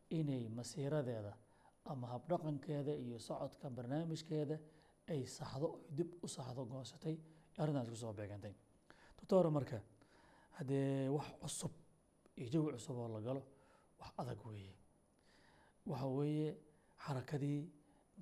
inay 0.09 0.49
masiiradeeda 0.57 1.33
ama 1.91 2.07
habdhaqankeeda 2.13 2.93
iyo 3.05 3.17
socodka 3.19 3.69
barnaamijkeeda 3.69 4.57
ay 5.11 5.21
saxdo 5.37 5.67
oy 5.75 5.81
dib 5.97 6.09
u 6.23 6.27
saxdo 6.27 6.61
goosatay 6.71 7.15
arrintaas 7.61 7.89
ku 7.89 7.95
soo 7.95 8.13
beegantay. 8.13 8.53
Doctora 9.17 9.49
marka 9.57 9.77
haddee 10.57 11.09
wax 11.15 11.27
cusub 11.41 11.71
iyo 12.37 12.47
jawi 12.53 12.71
cusub 12.75 12.97
oo 12.97 13.07
la 13.15 13.19
galo 13.27 13.41
wax 13.99 14.11
adag 14.21 14.39
weeye. 14.45 14.73
Waxa 15.89 16.07
weeye 16.17 16.49
xarakadii 17.05 17.59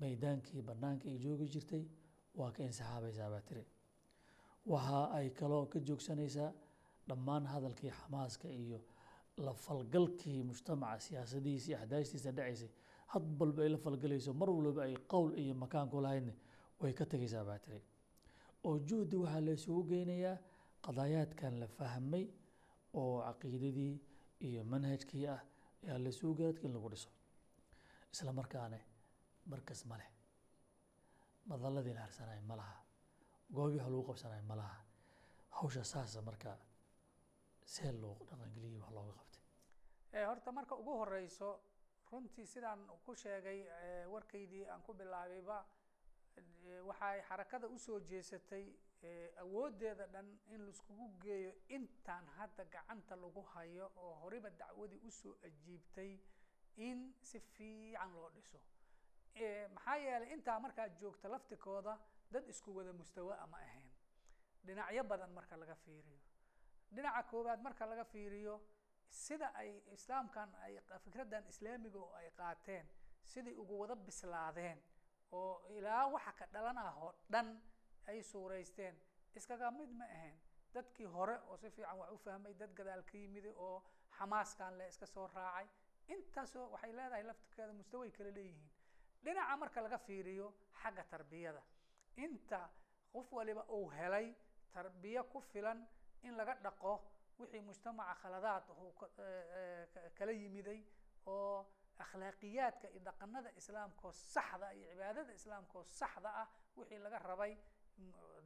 maydaankii 0.00 0.62
bannaanka 0.68 1.08
ay 1.08 1.18
joogi 1.24 1.46
jirtay 1.54 1.84
waa 2.38 2.50
ka 2.54 2.62
insixaabaysaa 2.68 3.30
baa 3.34 3.40
tiri. 3.48 3.64
Waxa 4.72 4.98
ay 5.18 5.30
kaloo 5.38 5.66
ka 5.72 5.78
joogsanaysaa 5.80 6.50
dhammaan 7.08 7.44
hadalkii 7.52 7.90
xamaaska 8.00 8.48
iyo 8.48 8.78
la 9.36 9.52
falgalkii 9.64 10.42
mujtamaca 10.48 11.00
siyaasadihiisa 11.06 11.68
iyo 11.70 11.78
axdaashtiisa 11.82 12.30
dhacaysay 12.36 12.70
had 13.12 13.22
balba 13.38 13.62
ay 13.62 13.68
la 13.74 13.78
falgalayso 13.78 14.32
mar 14.40 14.50
walba 14.50 14.82
ay 14.88 14.94
qowl 15.12 15.30
iyo 15.42 15.54
makaan 15.54 15.88
ku 15.90 16.00
lahaydna 16.00 16.32
way 16.80 16.92
ka 16.98 17.04
tegaysaa 17.12 17.44
baa 17.48 17.58
tiri 17.64 17.80
oo 18.66 18.74
juhdi 18.88 19.16
waxaa 19.22 19.40
la 19.46 19.52
isugu 19.58 19.82
geynayaa 19.90 20.36
qadaayaadkan 20.86 21.54
la 21.62 21.66
fahmay 21.78 22.24
oo 23.00 23.14
caqiidadii 23.26 23.94
iyo 24.48 24.62
manhajkii 24.72 25.26
ah 25.34 25.40
ayaa 25.84 25.98
la 26.04 26.08
isugu 26.14 26.34
dadka 26.42 26.66
in 26.66 26.72
lagu 26.76 26.88
dhiso. 26.92 27.08
Isla 28.12 28.32
markaane 28.40 28.78
markas 29.52 29.80
ma 29.90 29.96
leh. 30.00 30.10
Madaladii 31.48 31.94
la 31.94 32.00
harsanayo 32.06 32.42
ma 32.50 32.56
laha. 32.60 32.76
Goobii 33.54 33.78
wax 33.78 33.88
lagu 33.92 34.02
qabsanayo 34.08 34.42
ma 34.50 34.54
laha. 34.60 34.78
Hawsha 35.58 35.84
saasa 35.84 36.22
marka 36.28 36.50
see 37.72 37.92
loo 38.02 38.16
dhaqangeliyey 38.28 38.78
wax 38.82 38.90
looga 38.96 39.12
qabtay. 39.18 39.42
Horta 40.28 40.52
marka 40.52 40.74
ugu 40.80 40.92
horeyso 41.00 41.48
runtii 42.10 42.46
sidaan 42.46 42.80
ku 43.04 43.14
sheegay 43.22 43.58
warkaydii 44.12 44.64
aan 44.72 44.82
ku 44.86 44.92
bilaabayba 44.94 45.56
waxay 46.88 47.20
xarakada 47.28 47.66
u 47.68 47.78
soo 47.78 47.98
jeesatay 48.10 48.64
awooddeeda 49.42 50.06
dhan 50.14 50.28
in 50.54 50.60
laiskugu 50.66 51.06
geeyo 51.24 51.52
intaan 51.76 52.26
hadda 52.36 52.64
gacanta 52.74 53.16
lagu 53.16 53.42
hayo 53.54 53.86
oo 53.96 54.14
horiba 54.22 54.50
dacwadii 54.50 55.00
u 55.08 55.10
soo 55.10 55.34
ajiibtay 55.48 56.12
in 56.76 57.14
si 57.22 57.40
fiican 57.40 58.12
loo 58.14 58.30
dhiso. 58.34 58.58
Maxaa 59.74 59.96
yeelay 59.96 60.32
intaa 60.32 60.58
markaad 60.60 60.92
joogta 61.00 61.28
laftikooda 61.28 61.98
dad 62.32 62.48
isku 62.48 62.76
wada 62.76 62.92
mustawa 62.92 63.38
ama 63.44 63.56
ahayn. 63.58 63.90
Dhinacyo 64.66 65.04
badan 65.04 65.30
marka 65.32 65.56
laga 65.56 65.74
fiiriyo. 65.74 66.20
Dhinaca 66.94 67.22
koowaad 67.30 67.60
marka 67.62 67.86
laga 67.86 68.04
fiiriyo 68.04 68.54
sida 69.08 69.48
ay 69.54 69.70
islaamkan 69.92 70.54
ay 70.64 70.80
fikraddan 71.04 71.44
islaamiga 71.48 71.98
oo 71.98 72.12
ay 72.14 72.30
qaateen 72.30 72.86
sidai 73.22 73.54
ugu 73.62 73.78
wada 73.80 73.94
bislaadeen 73.96 74.78
oo 75.40 75.54
ilaa 75.76 76.04
waxa 76.14 76.32
ka 76.38 76.44
dhalanah 76.54 76.94
oo 77.04 77.12
dhan 77.32 77.48
ay 78.10 78.22
suuraysteen. 78.22 78.94
Iskaga 79.38 79.70
mid 79.70 79.90
ma 79.98 80.04
ahayn 80.16 80.36
dadkii 80.74 81.06
hore 81.14 81.36
oo 81.48 81.56
si 81.56 81.70
fiican 81.70 81.98
wax 82.00 82.10
u 82.14 82.18
fahmay 82.24 82.54
dad 82.60 82.72
gadaal 82.78 83.02
ka 83.10 83.16
yimid 83.18 83.46
oo 83.66 83.76
xamaaskan 84.18 84.72
le 84.78 84.84
iska 84.92 85.06
soo 85.06 85.26
raacay 85.34 85.66
intaasoo 86.14 86.66
waxay 86.72 86.92
leedahay 86.98 87.22
laftirkeeda 87.28 87.72
mustaway 87.80 88.10
kala 88.16 88.30
leeyihiin. 88.38 88.70
Dhinaca 89.24 89.56
marka 89.62 89.78
laga 89.84 89.98
fiiriyo 90.06 90.46
xagga 90.82 91.04
tarbiyada. 91.12 91.62
Inta 92.24 92.60
qof 93.12 93.32
waliba 93.36 93.62
uu 93.76 93.86
helay 93.98 94.26
tarbiyo 94.74 95.22
ku 95.32 95.38
filan 95.40 95.78
in 96.26 96.32
laga 96.36 96.54
dhaqo 96.64 96.92
wixii 97.38 97.60
mujtamaca 97.68 98.14
khaladaad 98.22 98.64
uu 98.82 98.92
kala 100.18 100.32
yimiday 100.32 100.80
oo 101.26 101.66
akhlaaqiyaadka 101.98 102.88
iyo 102.90 103.00
dhaqanada 103.08 103.50
islaamkoo 103.60 104.12
saxda 104.12 104.72
iyo 104.74 104.86
cibaadada 104.92 105.32
islaamkoo 105.32 105.82
saxda 105.84 106.30
ah 106.42 106.48
wixii 106.76 106.98
laga 106.98 107.18
rabay 107.18 107.52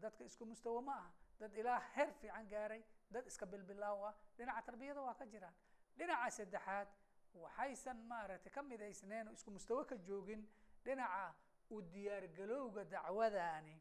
dadka 0.03 0.25
isku 0.25 0.45
mustawa 0.47 0.83
ma 0.83 0.93
aha. 1.01 1.11
Dad 1.41 1.53
ilaa 1.55 1.81
heer 1.95 2.11
fiican 2.21 2.47
gaaray 2.49 2.83
dad 3.11 3.27
iska 3.27 3.47
bilbilaaw 3.47 4.05
ah. 4.09 4.15
Dhinaca 4.37 4.63
tarbiyada 4.67 5.01
waa 5.03 5.15
ka 5.15 5.27
jiraan. 5.27 5.55
Dhinaca 5.97 6.31
saddexaad 6.31 6.89
waxaysan 7.35 7.97
maaragtay 8.11 8.53
ka 8.53 8.63
midaysneen 8.63 9.29
oo 9.29 9.33
isku 9.33 9.51
mustawo 9.51 9.85
ka 9.85 9.97
joogin. 9.97 10.43
Dhinaca 10.85 11.35
u 11.71 11.83
diyaargalowga 11.83 12.85
dacwadani 12.85 13.77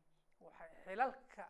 xilalka 0.86 1.46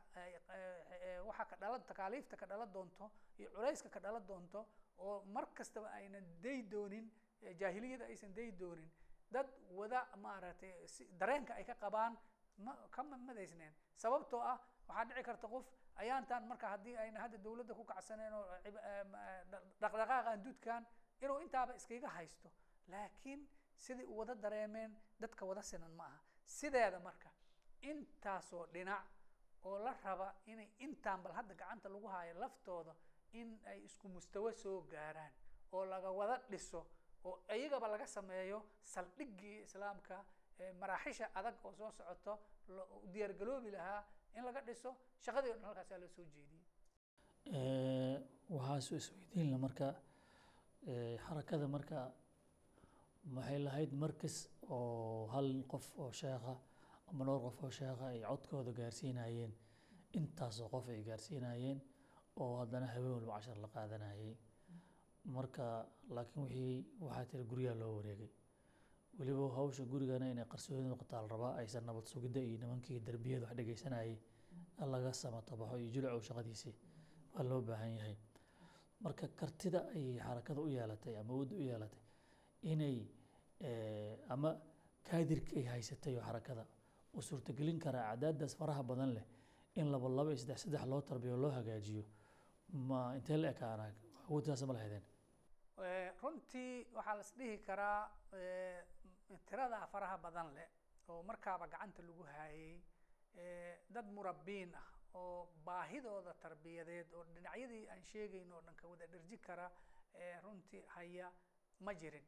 waxa 1.27 1.45
ka 1.45 1.55
dhala 1.61 1.79
takaaliifta 1.79 2.37
ka 2.37 2.45
dhala 2.45 2.65
doonto 2.65 3.11
iyo 3.39 3.49
culayska 3.51 3.89
ka 3.89 3.99
dhala 3.99 4.19
doonto 4.19 4.65
oo 4.97 5.23
mar 5.25 5.45
kastaba 5.53 5.89
aynan 5.99 6.25
day 6.41 6.61
doonin 6.63 7.11
jaahiliyada 7.59 8.05
aysan 8.05 8.33
day 8.35 8.51
doonin 8.51 8.89
dad 9.31 9.47
wada 9.69 10.07
maaragtay 10.17 10.87
si 10.87 11.07
dareenka 11.19 11.53
ay 11.53 11.63
ka 11.65 11.75
qabaan 11.75 12.17
ma 12.57 12.73
kama 12.91 13.17
madaysneen. 13.17 13.73
Sababtoo 13.95 14.39
ah 14.41 14.57
waxaa 14.87 15.05
dhici 15.05 15.23
karta 15.23 15.47
qof 15.47 15.65
ayaantan 15.95 16.43
marka 16.47 16.67
haddii 16.73 16.97
ayna 16.97 17.19
hadda 17.19 17.37
dawladda 17.37 17.73
ku 17.73 17.83
kacsaneen 17.83 18.33
oo 18.33 18.45
dhaqdhaqaaqan 19.81 20.43
dudkan 20.45 20.85
inuu 21.21 21.39
intaaba 21.45 21.73
iskaga 21.75 22.09
haysto. 22.17 22.49
Laakiin 22.87 23.41
sidai 23.75 24.05
u 24.05 24.17
wada 24.19 24.35
dareemeen 24.35 24.91
dadka 25.19 25.45
wada 25.45 25.61
sinan 25.61 25.91
ma 25.91 26.05
aha. 26.05 26.19
Sideeda 26.45 26.99
marka 26.99 27.29
intaasoo 27.81 28.65
dhinac 28.73 29.05
oo 29.63 29.77
la 29.85 29.93
raba 30.03 30.33
inay 30.45 30.69
intaan 30.79 31.21
bal 31.23 31.33
hadda 31.33 31.53
gacanta 31.55 31.89
lagu 31.89 32.07
haayo 32.07 32.33
laftooda 32.39 32.95
in 33.33 33.59
ay 33.65 33.83
isku 33.85 34.07
mustawo 34.09 34.51
soo 34.51 34.81
gaaraan 34.91 35.31
oo 35.71 35.85
laga 35.85 36.11
wada 36.11 36.37
dhiso 36.51 36.81
oo 37.27 37.33
iyagaba 37.57 37.87
laga 37.93 38.07
sameeyo 38.15 38.59
saldhiggii 38.93 39.57
islaamka 39.67 40.15
maraaxisha 40.81 41.25
adag 41.39 41.55
oo 41.65 41.73
soo 41.79 41.91
socoto 41.97 42.33
diyaargaloobi 43.13 43.69
lahaa 43.77 44.01
in 44.37 44.43
laga 44.47 44.61
dhiso. 44.67 44.91
Shaqadii 45.25 45.51
o 45.51 45.55
dhan 45.55 45.65
halkaasaa 45.69 45.99
loo 46.03 46.09
soo 46.15 46.25
jeediyey. 46.33 46.63
Waxaasu 48.55 48.91
isweydiinla 49.01 49.57
marka 49.65 49.87
xarakada 51.25 51.67
marka 51.75 51.97
waxay 53.35 53.59
lahayd 53.67 53.91
markas 54.03 54.35
oo 54.75 55.27
hal 55.33 55.49
qof 55.71 55.85
oo 56.01 56.11
sheekha 56.21 56.53
ama 57.09 57.21
dhowr 57.27 57.41
qof 57.45 57.57
oo 57.63 57.71
sheekha 57.79 58.05
ay 58.13 58.19
codkooda 58.29 58.71
gaarsiinayeen? 58.79 59.51
Intaasoo 60.19 60.67
qof 60.73 60.85
ay 60.93 61.01
gaarsiinayeen 61.09 61.79
oo 62.41 62.51
haddana 62.61 62.87
habeen 62.93 63.13
walba 63.17 63.33
cashar 63.37 63.57
la 63.63 63.67
qaadanayay 63.75 64.33
marka 65.35 65.65
laakiin 66.15 66.43
wixii 66.45 66.85
waxaa 67.05 67.25
tiri 67.29 67.43
guryaha 67.51 67.75
loo 67.81 67.93
wareegay. 67.97 68.29
Weliba 69.19 69.49
hawsha 69.57 69.83
gurigana 69.91 70.25
inay 70.31 70.45
qarsoodi 70.53 70.87
noqotaa 70.91 71.21
la 71.43 71.49
aysan 71.61 71.83
nabad 71.85 72.05
sugidda 72.05 72.39
iyo 72.47 72.57
nimankii 72.61 72.99
derbiyada 73.07 73.45
wax 73.47 73.55
dhegeysanayay 73.57 74.13
laga 74.93 75.11
samatabaxo 75.21 75.77
iyo 75.79 75.89
jilcow 75.93 76.21
shaqadiisii. 76.27 76.73
Waa 77.33 77.43
loo 77.49 77.61
baahan 77.61 77.93
yahay. 77.97 78.15
Marka 79.03 79.27
kartida 79.39 79.79
ay 79.95 80.05
xarakada 80.25 80.61
u 80.61 80.67
yeelatay 80.75 81.15
ama 81.19 81.33
awoodda 81.33 81.55
u 81.55 81.61
yeelatay 81.69 82.01
inay 82.71 82.97
ama 84.33 84.49
kaadirka 85.09 85.51
ay 85.59 85.63
haysatay 85.73 86.15
oo 86.17 86.23
xarakada 86.27 86.63
uu 87.15 87.21
suurtagelin 87.21 87.79
karaa 87.79 88.05
acdaadaas 88.13 88.53
faraha 88.59 88.83
badan 88.83 89.11
leh 89.17 89.25
in 89.75 89.87
laba 89.91 90.07
laba 90.09 90.29
iyo 90.31 90.37
saddex 90.41 90.59
saddex 90.63 90.83
loo 90.91 91.01
tarbiyo 91.01 91.37
loo 91.43 91.51
hagaajiyo 91.57 92.03
ma 92.89 92.99
intee 93.17 93.37
la 93.37 93.49
ekaana? 93.53 93.85
Awooddaas 94.29 94.61
ma 94.69 94.73
lahaydeen 94.73 95.03
runtii 95.77 96.87
waxaa 96.95 97.15
las 97.15 97.33
dhihi 97.37 97.57
karaa 97.65 98.09
tiradaa 99.45 99.87
faraha 99.87 100.17
badan 100.17 100.53
leh 100.55 100.69
oo 101.07 101.23
markaaba 101.23 101.67
gacanta 101.67 102.01
lagu 102.01 102.23
haayay 102.23 102.81
dad 103.89 104.05
murabbiin 104.11 104.73
ah 104.75 104.87
oo 105.13 105.45
baahidooda 105.65 106.33
tarbiyadeed 106.33 107.13
oo 107.13 107.23
dhinacyadii 107.23 107.87
aan 107.89 108.03
sheegayn 108.03 108.51
oo 108.53 108.61
dhan 108.61 108.75
ka 108.75 108.87
wada 108.87 109.05
dherji 109.07 109.37
kara 109.37 109.71
runtii 110.43 110.83
haya 110.95 111.31
ma 111.79 111.93
jirin. 111.93 112.25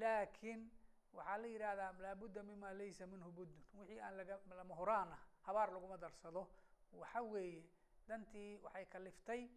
Laakiin 0.00 0.70
waxaa 1.12 1.36
la 1.38 1.46
yidhaahdaa 1.46 1.92
laabudda 2.02 2.42
mima 2.42 2.72
laysa 2.74 3.06
minhu 3.06 3.30
buddun. 3.32 3.62
Wixii 3.78 4.00
aan 4.00 4.16
laga 4.16 4.38
lama 4.56 4.74
horaan 4.74 5.12
ah 5.12 5.20
habaar 5.46 5.70
laguma 5.72 5.96
darsado. 5.96 6.48
Waxa 6.92 7.22
weeye 7.22 7.62
dantii 8.08 8.58
waxay 8.64 8.86
kaliftay 8.86 9.48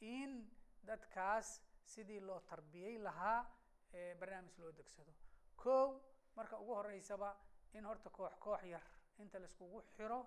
in 0.00 0.50
dadkaas 0.84 1.62
sidii 1.92 2.20
loo 2.20 2.40
tarbiyey 2.50 2.98
lahaa 2.98 3.40
barnaamij 4.20 4.56
loo 4.58 4.72
degsado. 4.72 5.12
Kow 5.56 6.00
marka 6.36 6.58
ugu 6.58 6.74
horeysaba 6.74 7.30
in 7.72 7.84
horta 7.84 8.10
koox 8.10 8.34
koox 8.44 8.62
yar 8.64 8.82
inta 9.18 9.38
laiskugu 9.38 9.82
xiro 9.96 10.20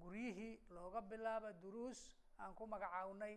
guryihii 0.00 0.54
looga 0.70 1.00
bilaabo 1.02 1.50
duruus 1.62 2.00
aan 2.38 2.54
ku 2.54 2.66
magacawnay 2.66 3.34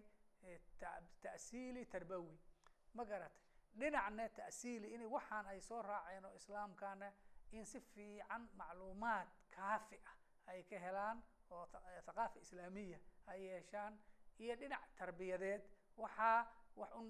ta'siili 1.23 1.85
tarbawi. 1.85 2.37
Ma 2.93 3.03
garatay 3.05 3.43
dhinacna 3.79 4.29
ta'siili 4.29 4.93
in 4.95 5.01
waxaan 5.15 5.45
ay 5.47 5.59
soo 5.61 5.81
raaceen 5.81 6.25
oo 6.25 6.33
islaamkana 6.35 7.11
in 7.51 7.65
si 7.65 7.79
fiican 7.79 8.49
macluumaad 8.59 9.27
kaafi 9.55 9.97
ah 10.05 10.15
ay 10.51 10.63
ka 10.63 10.79
helaan 10.79 11.23
oo 11.51 11.65
thaqaafa 12.05 12.39
islaamiya 12.39 12.99
ay 13.27 13.39
yeeshaan 13.47 13.99
iyo 14.39 14.55
dhinac 14.55 14.83
tarbiyadeed. 14.97 15.61
Waxaa 15.97 16.39
wax 16.77 16.91
un 16.99 17.07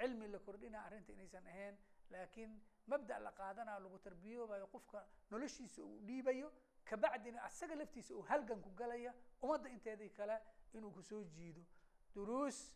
cilmi 0.00 0.28
la 0.28 0.38
kordhina 0.38 0.84
arrinta 0.86 1.12
inaysan 1.12 1.46
ahayn 1.46 1.76
laakiin 2.10 2.52
mabda 2.86 3.18
la 3.18 3.30
qaadanayo 3.32 3.80
lagu 3.80 3.98
tarbiyoobayo 3.98 4.66
qofka 4.74 5.06
noloshiisa 5.30 5.82
uu 5.82 6.00
dhiibayo 6.06 6.52
kabacdina 6.84 7.42
asaga 7.42 7.74
laftiisa 7.74 8.14
uu 8.14 8.22
halgan 8.22 8.60
ku 8.62 8.70
galaya 8.80 9.14
ummadda 9.42 9.68
inteedii 9.68 10.08
kale 10.10 10.36
inuu 10.74 10.90
ku 10.90 11.02
soo 11.02 11.24
jiido. 11.24 11.62
Duruus 12.14 12.72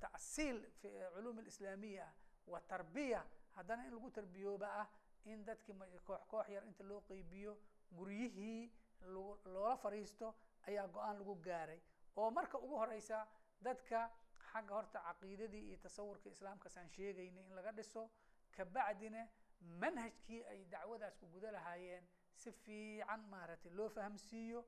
tacsiil 0.00 0.58
fi 0.80 0.88
culuum 1.14 1.38
alislaamiya 1.38 2.04
ah 2.06 2.12
wa 2.46 2.60
tarbiya 2.60 3.24
haddana 3.56 3.86
in 3.86 3.92
lagu 3.94 4.10
tarbiyooba 4.10 4.68
ah 4.82 4.88
in 5.24 5.44
dadkii 5.44 5.74
koox 6.04 6.20
koox 6.30 6.48
yar 6.48 6.64
inta 6.66 6.84
loo 6.84 7.00
qeybiyo 7.08 7.56
guryihii 7.92 8.70
loola 9.06 9.76
fariisto 9.76 10.34
ayaa 10.66 10.86
go'aan 10.88 11.18
lagu 11.18 11.34
gaaray. 11.46 11.80
Oo 12.16 12.30
marka 12.30 12.58
ugu 12.58 12.76
horeysa 12.76 13.26
dadka 13.62 14.10
xagga 14.56 14.74
horta 14.78 14.98
caqiidadii 15.08 15.64
iyo 15.68 15.76
tasawurka 15.86 16.28
islaamkaasaan 16.34 16.88
sheegaynay 16.96 17.44
in 17.48 17.54
laga 17.58 17.72
dhiso 17.78 18.02
kabacdina 18.56 19.22
manhajkii 19.82 20.42
ay 20.52 20.64
dacwadaas 20.72 21.16
ku 21.20 21.26
guda 21.34 21.50
lahaayeen 21.56 22.04
si 22.34 22.52
fiican 22.52 23.20
maaragtay 23.32 23.72
loo 23.78 23.88
fahamsiiyo. 23.88 24.60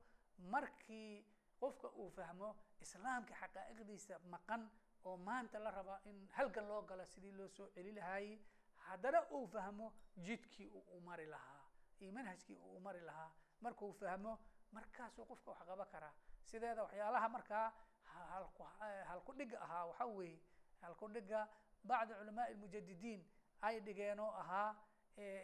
Markii 0.53 1.25
qofka 1.59 1.87
uu 2.01 2.09
fahmo 2.17 2.49
islaamka 2.81 3.33
xaqaa'iqdiisa 3.41 4.15
maqan 4.33 4.61
oo 5.05 5.17
maanta 5.17 5.59
la 5.59 5.71
raba 5.71 5.95
in 6.09 6.17
halgan 6.37 6.67
loo 6.67 6.81
galo 6.89 7.05
sidii 7.05 7.31
loo 7.39 7.47
soo 7.47 7.67
celi 7.75 7.91
lahaayey 7.91 8.39
haddana 8.87 9.19
uu 9.31 9.45
fahmo 9.47 9.87
jidkii 10.25 10.67
uu 10.77 10.83
u 10.95 10.99
mari 11.07 11.25
lahaa 11.25 11.63
iyo 12.01 12.11
manhajkii 12.11 12.55
uu 12.57 12.75
u 12.77 12.79
mari 12.79 13.01
lahaa. 13.01 13.31
Markuu 13.61 13.91
fahmo 13.93 14.39
markaasuu 14.71 15.25
qofka 15.25 15.51
wax 15.51 15.61
qaba 15.67 15.85
karaa. 15.85 16.13
Sideeda 16.49 16.83
waxyaalaha 16.83 17.29
markaa 17.29 17.67
halku 18.13 18.63
halku 19.07 19.33
dhiga 19.33 19.61
ahaa 19.61 19.85
waxa 19.85 20.05
weeye 20.05 20.39
halku 20.81 21.07
dhiga 21.07 21.47
bacdi 21.83 22.13
culamaai 22.13 22.53
lmujadidiin 22.53 23.21
ay 23.61 23.79
dhigeen 23.79 24.19
oo 24.19 24.31
ahaa 24.31 24.75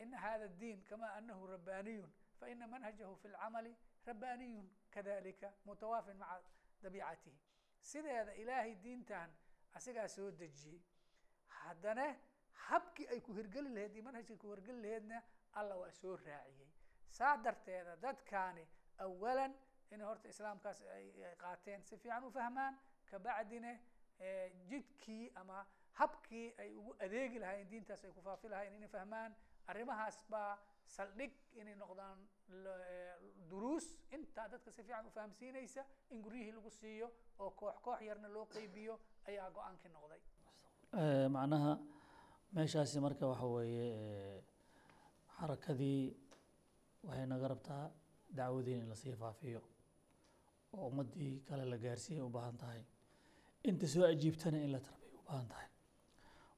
ina 0.01 0.17
hada 0.17 0.47
diin 0.47 0.83
kama 0.89 1.13
anahu 1.13 1.47
rabbaniyun 1.47 2.11
faina 2.39 2.67
manhajahu 2.67 3.15
fi 3.21 3.27
lcamali 3.27 3.75
rabbaniyun 4.05 4.69
kadalika 4.91 5.53
mutawaafin 5.65 6.17
maca 6.17 6.41
dabiicatihi. 6.81 7.39
Sideeda 7.79 8.33
ilaahay 8.35 8.75
diintan 8.75 9.29
asigaa 9.73 10.07
soo 10.07 10.31
dejiyey. 10.31 10.81
Haddana 11.47 12.15
habkii 12.67 13.07
ay 13.07 13.19
ku 13.21 13.33
hirgeli 13.33 13.69
laheyd 13.75 13.93
iyo 13.95 14.03
manhajkii 14.03 14.37
ku 14.37 14.49
hirgeli 14.53 14.81
laheydna 14.81 15.21
alla 15.53 15.75
waa 15.75 15.91
soo 15.91 16.15
raaciyey. 16.15 16.69
Saa 17.09 17.37
darteeda 17.37 17.95
dadkaani 17.95 18.67
awalan 18.97 19.53
inay 19.91 20.07
horta 20.07 20.27
islaamkaas 20.29 20.81
ay 20.95 21.05
qaateen. 21.43 21.83
Si 21.83 21.97
fiican 21.97 22.23
u 22.23 22.31
fahmaan 22.31 22.77
kabacdina 23.11 23.71
jidkii 24.69 25.31
ama 25.35 25.65
habkii 25.99 26.53
ay 26.59 26.69
ugu 26.79 26.95
adeegi 27.05 27.39
lahaayeen 27.39 27.69
diintaas 27.71 28.03
ay 28.05 28.11
ku 28.11 28.21
faafi 28.21 28.49
lahayen 28.49 28.73
inay 28.79 28.87
fahmaan. 28.89 29.35
Arrimahaas 29.67 30.17
baa 30.29 30.57
saldhig 30.95 31.33
inay 31.61 31.75
noqdaan 31.75 32.19
duruus. 33.49 33.87
Intaa 34.11 34.47
dadka 34.51 34.71
si 34.71 34.83
fiican 34.83 35.05
ufahamsiinaysa 35.07 35.85
in 36.11 36.21
guryihii 36.21 36.51
lagu 36.57 36.69
siiyo 36.69 37.07
oo 37.39 37.51
koox 37.51 37.75
koox 37.85 38.01
yarna 38.01 38.27
loo 38.33 38.45
qeybiyo 38.45 38.99
ayaa 39.27 39.49
go'aankii 39.51 39.91
noqday. 39.95 40.21
Macnaha 41.35 41.73
meeshaasi 42.53 42.99
marka 43.05 43.27
waxa 43.27 43.45
weeye 43.55 44.43
xarakadii 45.37 46.03
waxay 47.03 47.25
naga 47.31 47.47
rabtaa 47.53 47.85
dacwadii 48.37 48.77
in 48.81 48.89
la 48.89 48.95
sii 48.95 49.15
faafiyo 49.15 49.61
oo 50.77 50.87
ummaddii 50.91 51.33
kale 51.47 51.65
la 51.71 51.77
gaarsiiyay 51.83 52.23
u 52.27 52.29
baahan 52.35 52.57
tahay. 52.61 52.81
Inta 53.69 53.87
soo 53.93 54.03
ajiibtana 54.13 54.57
in 54.65 54.71
la 54.75 54.79
tarbiya 54.87 55.13
u 55.19 55.23
baahan 55.27 55.47
tahay. 55.53 55.69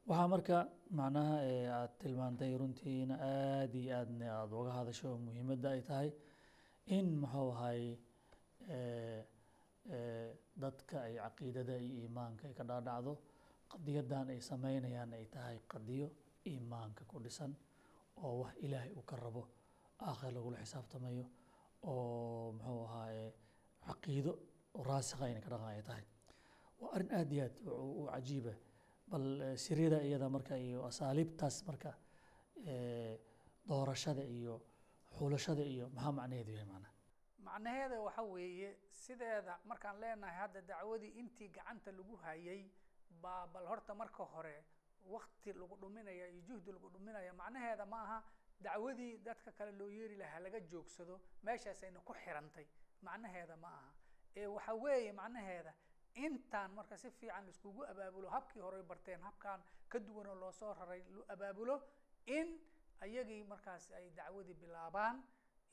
Waxaa 0.07 0.27
marka 0.33 0.57
macnaha 0.99 1.35
aada 1.43 1.87
tilmaantay 2.01 2.51
runtiina 2.61 3.15
aada 3.29 3.77
iyo 3.83 3.93
aadna 3.99 4.25
aada 4.39 4.55
uga 4.61 4.71
hadasho 4.79 5.05
oo 5.11 5.17
muhiimadda 5.25 5.69
ay 5.75 5.81
tahay 5.89 6.09
in 6.97 7.07
muxuu 7.21 7.49
ahay 7.55 7.81
dadka 10.61 10.97
ay 11.07 11.15
caqiidada 11.23 11.75
iyo 11.79 11.95
iimaanka 12.03 12.43
ay 12.47 12.53
ka 12.59 12.63
dhaadhacdo 12.69 13.13
qadiyadan 13.71 14.27
ay 14.33 14.39
sameynayaan 14.49 15.11
ay 15.17 15.25
tahay 15.35 15.57
qadiyo 15.71 16.07
iimaanka 16.51 17.03
ku 17.09 17.19
dhisan 17.23 17.51
oo 18.23 18.33
wax 18.43 18.53
ilaahay 18.65 18.91
uu 18.97 19.05
ka 19.09 19.15
rabo 19.15 19.43
aakhir 20.07 20.31
lagula 20.35 20.57
xisaabtamayo 20.63 21.25
oo 21.83 22.51
muxuu 22.57 22.81
ahaaye 22.87 23.25
caqiido 23.89 24.31
raasikha 24.89 25.23
ayna 25.27 25.41
ka 25.45 25.49
dhaqan 25.53 25.69
ay 25.75 25.81
tahay. 25.89 26.05
Waa 26.81 26.91
arrin 26.95 27.11
aada 27.19 27.33
iyo 27.35 27.43
aad 27.45 27.55
u 28.01 28.05
cajiiba 28.13 28.53
bal 29.11 29.25
siriyada 29.65 29.99
iyada 30.07 30.27
marka 30.35 30.55
iyo 30.67 30.79
asaaliibtaas 30.89 31.57
marka 31.69 31.91
doorashada 33.69 34.23
iyo 34.37 34.55
xulashada 35.17 35.63
iyo 35.73 35.85
maxaa 35.95 36.11
macnaheedu 36.19 36.51
yahay 36.57 36.67
macnaha 36.73 36.93
macnaheeda 37.47 37.97
waxa 38.07 38.21
weeye 38.33 38.69
sideeda 39.03 39.53
markaan 39.69 39.95
leenahay 40.01 40.35
hadda 40.41 40.61
dacwadii 40.69 41.11
intii 41.21 41.49
gacanta 41.55 41.91
lagu 41.97 42.15
hayay 42.23 42.61
baa 43.23 43.47
bal 43.53 43.65
horta 43.71 43.93
marka 44.01 44.23
hore 44.33 44.55
wakti 45.13 45.53
lagu 45.61 45.75
dhuminaya 45.81 46.25
iyo 46.33 46.41
juhdi 46.47 46.71
lagu 46.75 46.89
dhuminaya 46.93 47.33
macnaheeda 47.41 47.85
ma 47.85 47.97
aha 48.05 48.17
dacwadii 48.65 49.17
dadka 49.27 49.51
kale 49.57 49.71
loo 49.79 49.89
yeeri 49.97 50.15
lahaa 50.21 50.39
laga 50.45 50.59
joogsado 50.71 51.15
meeshaasayna 51.45 51.99
ku 52.07 52.13
xirantay 52.23 52.65
macnaheeda 53.01 53.55
ma 53.55 53.67
aha. 53.67 53.91
Ee 54.35 54.47
waxa 54.47 54.73
weeye 54.73 55.11
macnaheeda 55.13 55.73
intaan 56.15 56.71
marka 56.77 56.97
si 56.97 57.09
fiican 57.11 57.45
laiskugu 57.45 57.83
abaabulo 57.91 58.29
habkii 58.29 58.61
horey 58.61 58.83
barteen 58.83 59.21
habkan 59.21 59.61
ka 59.89 59.99
duwanoo 59.99 60.35
loo 60.35 60.51
soo 60.51 60.73
raray 60.73 61.03
lo 61.09 61.25
abaabulo 61.33 61.75
in 62.25 62.47
ayagii 63.01 63.43
markaas 63.43 63.91
ay 63.91 64.09
dacwadii 64.09 64.53
bilaabaan 64.61 65.23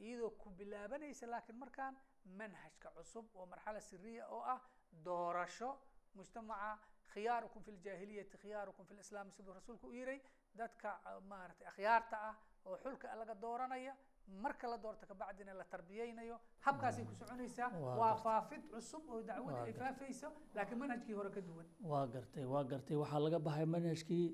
iyadoo 0.00 0.30
ku 0.30 0.50
bilaabanaysa 0.50 1.26
laakiin 1.26 1.58
markaan 1.58 1.96
manhajka 2.38 2.90
cusub 2.96 3.26
oo 3.36 3.46
marxala 3.46 3.80
siriya 3.80 4.28
oo 4.28 4.42
ah 4.54 4.60
doorasho 5.04 5.70
mujtamaca 6.14 6.78
khiyaarukum 7.12 7.62
fi 7.64 7.70
ljaahiliyati 7.72 8.36
khiyaarukum 8.42 8.86
fi 8.86 8.94
lislaam 8.94 9.30
siduu 9.32 9.54
rasuulku 9.54 9.86
u 9.86 9.92
yiray 9.92 10.20
dadka 10.54 10.90
maaragtay 11.30 11.66
akhyaarta 11.72 12.16
ah 12.30 12.34
oo 12.66 12.76
xulka 12.84 13.14
laga 13.20 13.34
dooranaya 13.34 13.96
marka 14.44 14.66
la 14.68 14.76
doorto 14.78 15.06
kabacdina 15.06 15.52
la 15.54 15.64
tarbiyeynayo 15.64 16.36
habkaasay 16.66 17.04
ku 17.04 17.14
soconaysaa. 17.14 17.68
Waa 18.00 18.14
faafid 18.24 18.62
cusub 18.72 19.02
oo 19.10 19.22
dacwada 19.22 19.62
ay 19.68 19.72
faafayso 19.72 20.28
laakiin 20.54 20.78
manhajkii 20.78 21.14
hore 21.18 21.30
ka 21.30 21.40
duwan. 21.40 21.66
Waa 21.90 22.06
gartay 22.06 22.44
waa 22.44 22.64
gartay. 22.64 22.96
Waxaa 22.96 23.20
laga 23.24 23.38
baxay 23.46 23.66
manhajkii 23.66 24.26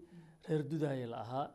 reer 0.49 0.63
dudaaya 0.71 1.07
la 1.13 1.19
ahaa 1.25 1.47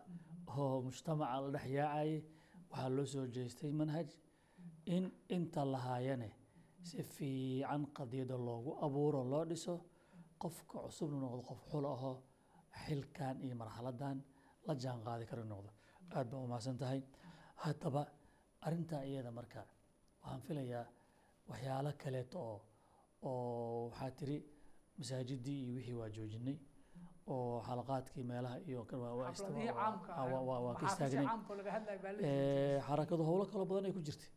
oo 0.57 0.81
mujtamaca 0.87 1.41
la 1.43 1.49
dhex 1.55 1.65
yaacayay 1.77 2.23
waxaa 2.71 2.89
loo 2.95 3.05
soo 3.13 3.25
jeestay 3.35 3.71
manhaj 3.81 4.07
in 4.95 5.05
inta 5.35 5.61
lahaayane 5.73 6.29
si 6.87 7.03
fiican 7.03 7.83
qadiyada 7.97 8.37
loogu 8.47 8.71
abuuro 8.85 9.23
loo 9.31 9.45
dhiso 9.45 9.73
qofka 10.41 10.77
cusubna 10.85 11.17
noqdo 11.23 11.41
qof 11.49 11.61
xul 11.71 11.85
ahoo 11.85 12.15
xilkan 12.83 13.35
iyo 13.45 13.55
marxaladan 13.61 14.17
la 14.67 14.73
jaan 14.83 14.99
qaadi 15.05 15.25
kara 15.29 15.43
noqdo. 15.43 15.69
Aad 16.15 16.27
baa 16.31 16.39
umahadsan 16.45 16.77
tahay. 16.77 17.01
Haddaba 17.63 18.01
arrintaa 18.65 19.03
iyada 19.11 19.31
marka 19.39 19.61
waxaan 20.21 20.41
filayaa 20.47 20.85
waxyaalo 21.49 21.91
kaleeto 22.03 22.37
oo 22.49 22.57
oo 23.29 23.89
waxaa 23.89 24.11
tiri 24.19 24.37
masaajidii 24.99 25.59
iyo 25.63 25.73
wixii 25.77 25.97
waa 26.01 26.09
joojinay 26.15 26.57
oo 27.33 27.61
xalaqaadkii 27.67 28.23
meelaha 28.31 28.57
iyo 28.69 28.79
waa 29.19 30.75
ka 30.79 30.85
istaagnay. 30.91 31.27
xarakadu 32.87 33.23
howlo 33.29 33.45
kaloo 33.51 33.65
badan 33.71 33.85
ay 33.89 33.93
ku 33.97 34.01
jirtay. 34.07 34.29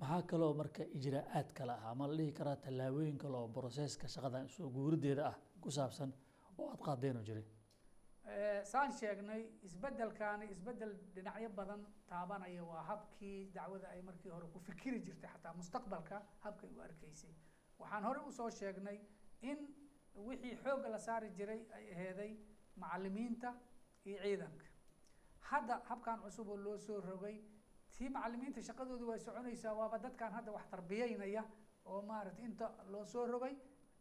Maxaa 0.00 0.22
kaloo 0.30 0.52
marka 0.60 0.82
ijraa'aad 0.98 1.48
kale 1.56 1.72
ah 1.76 1.90
ama 1.90 2.04
la 2.08 2.14
dhihi 2.18 2.32
karaa 2.38 2.56
tallaabooyin 2.64 3.18
kale 3.22 3.36
oo 3.42 3.48
broseska 3.56 4.06
shaqadan 4.14 4.46
soo 4.54 4.68
guurideeda 4.76 5.22
ah 5.30 5.36
ku 5.62 5.68
saabsan 5.76 6.10
oo 6.58 6.66
aad 6.72 6.80
qaadeen 6.86 7.16
oo 7.20 7.24
jiray 7.28 7.44
saan 8.64 8.92
sheegnay 8.92 9.42
isbedelkaani 9.62 10.46
isbeddel 10.50 10.92
dhinacyo 11.14 11.48
badan 11.58 11.82
taabanaya 12.08 12.64
waa 12.64 12.82
habkii 12.82 13.50
dacwada 13.54 13.88
ay 13.88 14.02
markii 14.02 14.30
hore 14.30 14.46
ku 14.52 14.58
fikiri 14.60 15.00
jirtay 15.06 15.30
xataa 15.30 15.52
mustaqbalka 15.54 16.22
habkay 16.44 16.70
u 16.76 16.80
arkaysay. 16.80 17.34
Waxaan 17.78 18.04
hore 18.04 18.20
u 18.20 18.32
soo 18.32 18.50
sheegnay 18.50 18.98
in 19.42 19.58
wixii 20.14 20.56
xoogga 20.62 20.88
la 20.88 20.98
saari 20.98 21.30
jiray 21.30 21.60
ay 21.76 21.90
aheeday 21.92 22.32
macalimiinta 22.76 23.54
iyo 24.04 24.18
ciidanka. 24.22 24.66
Hadda 25.40 25.82
habkan 25.88 26.20
cusub 26.22 26.48
oo 26.48 26.56
loo 26.56 26.78
soo 26.78 27.00
rogay 27.00 27.36
tii 27.96 28.08
macalimiinta 28.08 28.62
shaqadoodu 28.62 29.06
way 29.08 29.18
soconaysaa 29.18 29.74
waaba 29.74 29.98
dadkan 29.98 30.32
hadda 30.32 30.52
wax 30.52 30.64
tarbiyeynaya 30.70 31.44
oo 31.84 32.02
maaragtay 32.02 32.44
inta 32.44 32.66
loo 32.92 33.04
soo 33.04 33.26
rogay 33.26 33.54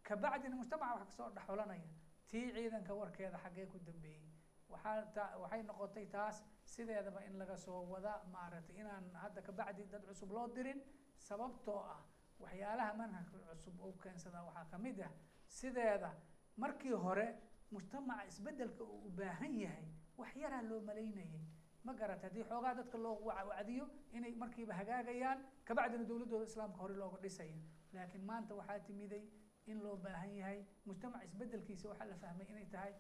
kabacdina 0.04 0.56
mujtamaca 0.56 0.96
wax 0.96 1.06
ka 1.10 1.12
soo 1.18 1.30
dhexolanaya 1.36 1.88
tii 2.34 2.50
ciidanka 2.56 2.94
warkeeda 3.02 3.38
xaggee 3.44 3.66
ku 3.72 3.78
dambeeyey. 3.88 4.30
Waxaa 4.70 5.02
ta 5.16 5.24
waxay 5.42 5.62
noqotay 5.64 6.06
taas 6.16 6.38
sideedaba 6.74 7.22
in 7.28 7.38
laga 7.42 7.58
soo 7.58 7.82
wada 7.92 8.14
maaragtay 8.34 8.76
inaan 8.82 9.06
hadda 9.24 9.42
kabacdi 9.42 9.84
dad 9.92 10.04
cusub 10.08 10.32
loo 10.32 10.48
dirin 10.56 10.80
sababtoo 11.28 11.80
ah 11.96 12.02
waxyaalaha 12.44 12.94
manhajka 13.02 13.38
cusub 13.50 13.76
oo 13.86 13.92
keensadaa 14.04 14.44
waxaa 14.48 14.66
ka 14.72 14.78
mid 14.78 15.00
ah 15.08 15.12
sideeda 15.58 16.10
markii 16.58 16.96
hore 17.06 17.28
mujtamaca 17.72 18.26
isbeddelka 18.32 18.84
uu 18.84 19.00
u 19.08 19.10
baahan 19.18 19.54
yahay 19.64 19.86
wax 20.18 20.36
yaraa 20.36 20.62
loo 20.70 20.82
malaynayay. 20.82 21.44
Ma 21.86 21.94
garata 21.94 22.28
haddii 22.28 22.44
xoogaa 22.50 22.74
dadka 22.80 22.98
loo 22.98 23.16
wacdiyo 23.28 23.86
inay 24.18 24.34
markiiba 24.36 24.74
hagaagayaan 24.74 25.40
kabacdina 25.68 26.04
dowladdooda 26.10 26.46
islaamka 26.46 26.78
hore 26.82 26.96
looga 26.96 27.18
dhisaya 27.24 27.58
laakiin 27.94 28.24
maanta 28.26 28.56
waxaa 28.56 28.80
timiday 28.80 29.24
in 29.68 29.80
loo 29.84 29.96
baahan 29.98 30.36
yahay. 30.40 30.60
Mujtamac 30.86 31.24
isbedelkiisa 31.28 31.90
waxaa 31.90 32.06
la 32.12 32.16
fahmay 32.24 32.48
inay 32.50 32.66
tahay 32.76 32.94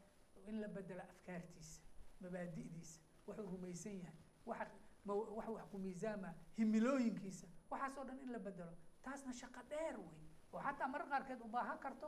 in 0.48 0.60
la 0.62 0.68
bedelo 0.68 1.02
afkaartiisa 1.02 1.82
mabaadi'diisa 2.22 3.00
wuxuu 3.28 3.48
rumaysan 3.54 3.98
yahay 4.04 4.18
waxa 4.46 4.68
wax 5.06 5.48
wax 5.56 5.66
ku 5.72 5.78
miisaama 5.78 6.30
himilooyinkiisa. 6.58 7.48
Waxaasoo 7.72 8.04
dhan 8.08 8.20
in 8.26 8.32
la 8.32 8.40
bedelo 8.40 8.74
taasna 9.04 9.34
shaqo 9.42 9.62
dheer 9.70 9.96
wey 10.00 10.20
oo 10.54 10.60
xataa 10.66 10.88
marka 10.88 11.10
qaarkeed 11.14 11.42
u 11.42 11.48
baahan 11.56 11.80
karto 11.80 12.08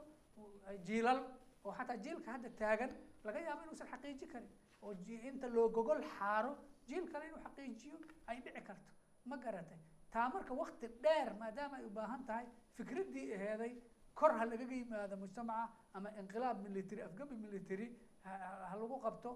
jiilal 0.88 1.20
oo 1.64 1.74
xataa 1.78 1.98
jiilka 2.06 2.32
hadda 2.32 2.50
taagan 2.62 2.92
laga 3.24 3.40
yaabo 3.48 3.62
inuusan 3.64 3.88
xaqiiji 3.94 4.28
karin 4.34 4.50
oo 4.82 4.94
inta 5.30 5.48
loo 5.48 5.70
gogol 5.70 6.02
xaaro 6.18 6.52
jiil 6.88 7.06
kale 7.12 7.28
inuu 7.28 7.42
xaqiijiyo 7.46 7.98
ay 8.28 8.38
dhici 8.46 8.62
karto. 8.62 8.92
Ma 9.26 9.38
garatay 9.38 9.80
taa 10.12 10.30
marka 10.30 10.54
wakti 10.54 10.88
dheer 11.04 11.34
maadaama 11.42 11.78
ay 11.78 11.86
u 11.86 11.90
baahan 11.90 12.26
tahay 12.26 12.46
fikraddii 12.78 13.34
aheeday 13.38 13.74
kor 14.20 14.32
ha 14.40 14.44
lagaga 14.52 14.76
yimaado 14.82 15.16
mujtamaca 15.24 15.70
ama 15.98 16.10
inqilaab 16.22 16.58
military 16.68 17.02
afgabi 17.08 17.36
military 17.46 17.88
ha- 18.24 18.76
lagu 18.82 18.96
qabto 19.06 19.30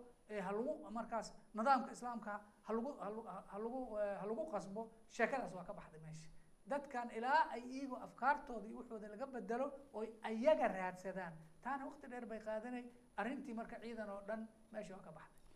ha 0.46 0.52
lagu 0.58 0.72
markaas 0.98 1.28
nidaamka 1.58 1.92
islaamka 1.98 2.32
ha 2.68 2.72
lagu 2.78 2.90
ha 3.04 3.08
lagu- 3.16 3.28
ha 3.52 3.58
lagu 3.64 3.80
eh, 4.04 4.16
ha 4.22 4.26
lagu 4.30 4.44
qasbo 4.54 4.82
sheekadaas 5.16 5.54
waa 5.58 5.66
ka 5.70 5.74
baxday 5.80 6.02
meesha 6.06 6.28
dadkan 6.72 7.08
ilaa 7.18 7.42
ay 7.56 7.62
iyagu 7.76 7.96
afkaartooda 8.06 8.66
iyo 8.70 8.78
waxooda 8.82 9.08
laga 9.14 9.26
bedelo 9.36 9.68
oy 10.00 10.08
ayaga 10.30 10.68
raadsadaan. 10.76 11.34
Taana 11.64 11.84
wakti 11.90 12.06
dheer 12.12 12.26
bay 12.32 12.40
qaadanay 12.48 12.84
arrintii 13.20 13.54
marka 13.60 13.76
ciidan 13.84 14.10
oo 14.16 14.22
dhan 14.30 14.42
meesha 14.74 14.94
waa 14.98 15.04
ka 15.08 15.12
baxday. 15.18 15.48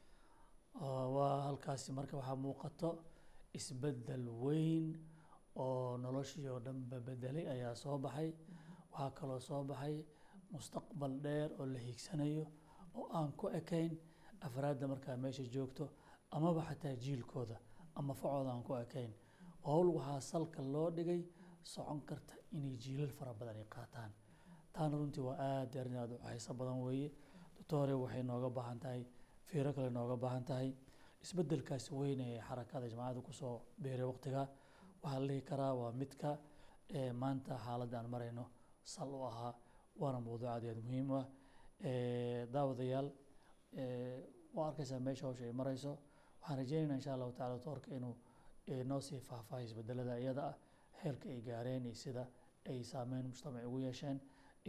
Waa 1.15 1.35
halkaasi 1.47 1.89
marka 1.97 2.17
waxaa 2.19 2.35
muuqato 2.45 2.89
isbeddel 3.59 4.25
weyn 4.43 4.87
oo 5.63 5.97
noloshii 5.97 6.47
oo 6.53 6.59
dhanba 6.65 6.97
bedelay 7.07 7.45
ayaa 7.53 7.75
soo 7.83 7.97
baxay 8.05 8.29
waxaa 8.93 9.11
kaloo 9.17 9.39
soo 9.47 9.61
baxay 9.69 9.95
mustaqbal 10.53 11.13
dheer 11.25 11.49
oo 11.59 11.65
la 11.73 11.79
hiigsanayo 11.85 12.45
oo 12.97 13.05
aan 13.17 13.31
ku 13.39 13.45
ekayn 13.59 13.91
afraadda 14.45 14.85
markaa 14.93 15.17
meesha 15.23 15.43
joogto 15.53 15.85
amaba 16.35 16.61
xataa 16.69 16.95
jiilkooda 17.03 17.57
ama 17.99 18.13
facooda 18.21 18.49
aan 18.53 18.63
ku 18.67 18.73
ekayn. 18.85 19.11
Howl 19.67 19.87
waxaa 19.97 20.21
salka 20.31 20.61
loo 20.73 20.89
dhigay 20.97 21.21
socon 21.71 21.99
karta 22.09 22.33
inay 22.57 22.75
jiilal 22.83 23.11
fara 23.17 23.33
badan 23.39 23.57
ay 23.61 23.67
qaataan. 23.75 24.11
Taana 24.73 24.95
runtii 24.99 25.23
waa 25.27 25.37
aad 25.49 25.75
arrin 25.81 25.97
aad 26.01 26.11
u 26.11 26.53
badan 26.59 26.79
weeye. 26.85 27.09
Doctore 27.55 27.93
waxay 28.03 28.23
nooga 28.29 28.49
baahan 28.57 28.79
tahay 28.83 29.01
fiiro 29.47 29.71
kale 29.75 29.89
nooga 29.97 30.15
baahan 30.23 30.43
tahay. 30.49 30.69
Isbeddelkaasi 31.23 31.91
weyn 31.99 32.19
ee 32.27 32.39
xarakada 32.47 32.87
jamacadda 32.91 33.21
ku 33.27 33.31
soo 33.39 33.55
beeray 33.83 34.05
waqtiga. 34.11 34.41
Waxaa 35.03 35.19
la 35.21 35.27
dhihi 35.29 35.41
karaa 35.49 35.73
waa 35.81 35.91
midka 36.01 36.29
maanta 37.21 37.53
xaaladda 37.65 37.95
aan 37.99 38.09
marayno 38.13 38.43
sal 38.83 39.09
u 39.17 39.23
ahaa 39.29 39.53
waana 40.01 40.19
mawduuc 40.25 40.49
aad 40.53 40.63
iyo 40.63 40.71
aad 40.75 40.81
muhiim 40.87 41.09
ah 41.19 41.25
daawadayaal 42.53 43.07
waa 44.55 44.67
arkaysaa 44.69 44.99
meesha 45.07 45.25
hawsha 45.27 45.43
ay 45.45 45.51
marayso. 45.61 45.91
Waxaan 46.41 46.57
rajeynaynaa 46.59 46.95
insha 46.99 47.13
allahu 47.15 47.31
tacala 47.31 47.55
doctorka 47.55 47.89
inuu 47.97 48.15
noo 48.89 48.99
sii 49.07 49.19
faahfaahiyo 49.27 49.67
isbedelada 49.69 50.15
iyada 50.23 50.41
ah 50.51 50.55
heerka 51.01 51.25
ay 51.33 51.41
gaareen 51.47 51.83
iyo 51.85 51.95
sida 52.03 52.23
ay 52.69 52.79
saameyn 52.91 53.25
mujtamaci 53.31 53.65
ugu 53.69 53.79
yeesheen 53.85 54.17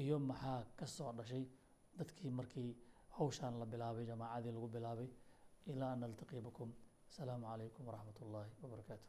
iyo 0.03 0.16
maxaa 0.31 0.61
ka 0.79 0.87
soo 0.96 1.12
dhashay 1.18 1.44
dadkii 1.98 2.31
markii 2.38 2.70
hawshaan 3.16 3.55
la 3.61 3.66
bilaabay 3.72 4.05
jamaacadii 4.11 4.53
lagu 4.57 4.68
bilaabay. 4.77 5.09
Ilaa 5.70 5.92
an 5.92 6.00
naltaqii 6.00 6.40
bikum. 6.46 6.70
Asalaamu 7.11 7.46
calaykum 7.50 7.83
waraxmat 7.88 8.18
ullaahi 8.24 8.50
wabarakaatu 8.62 9.07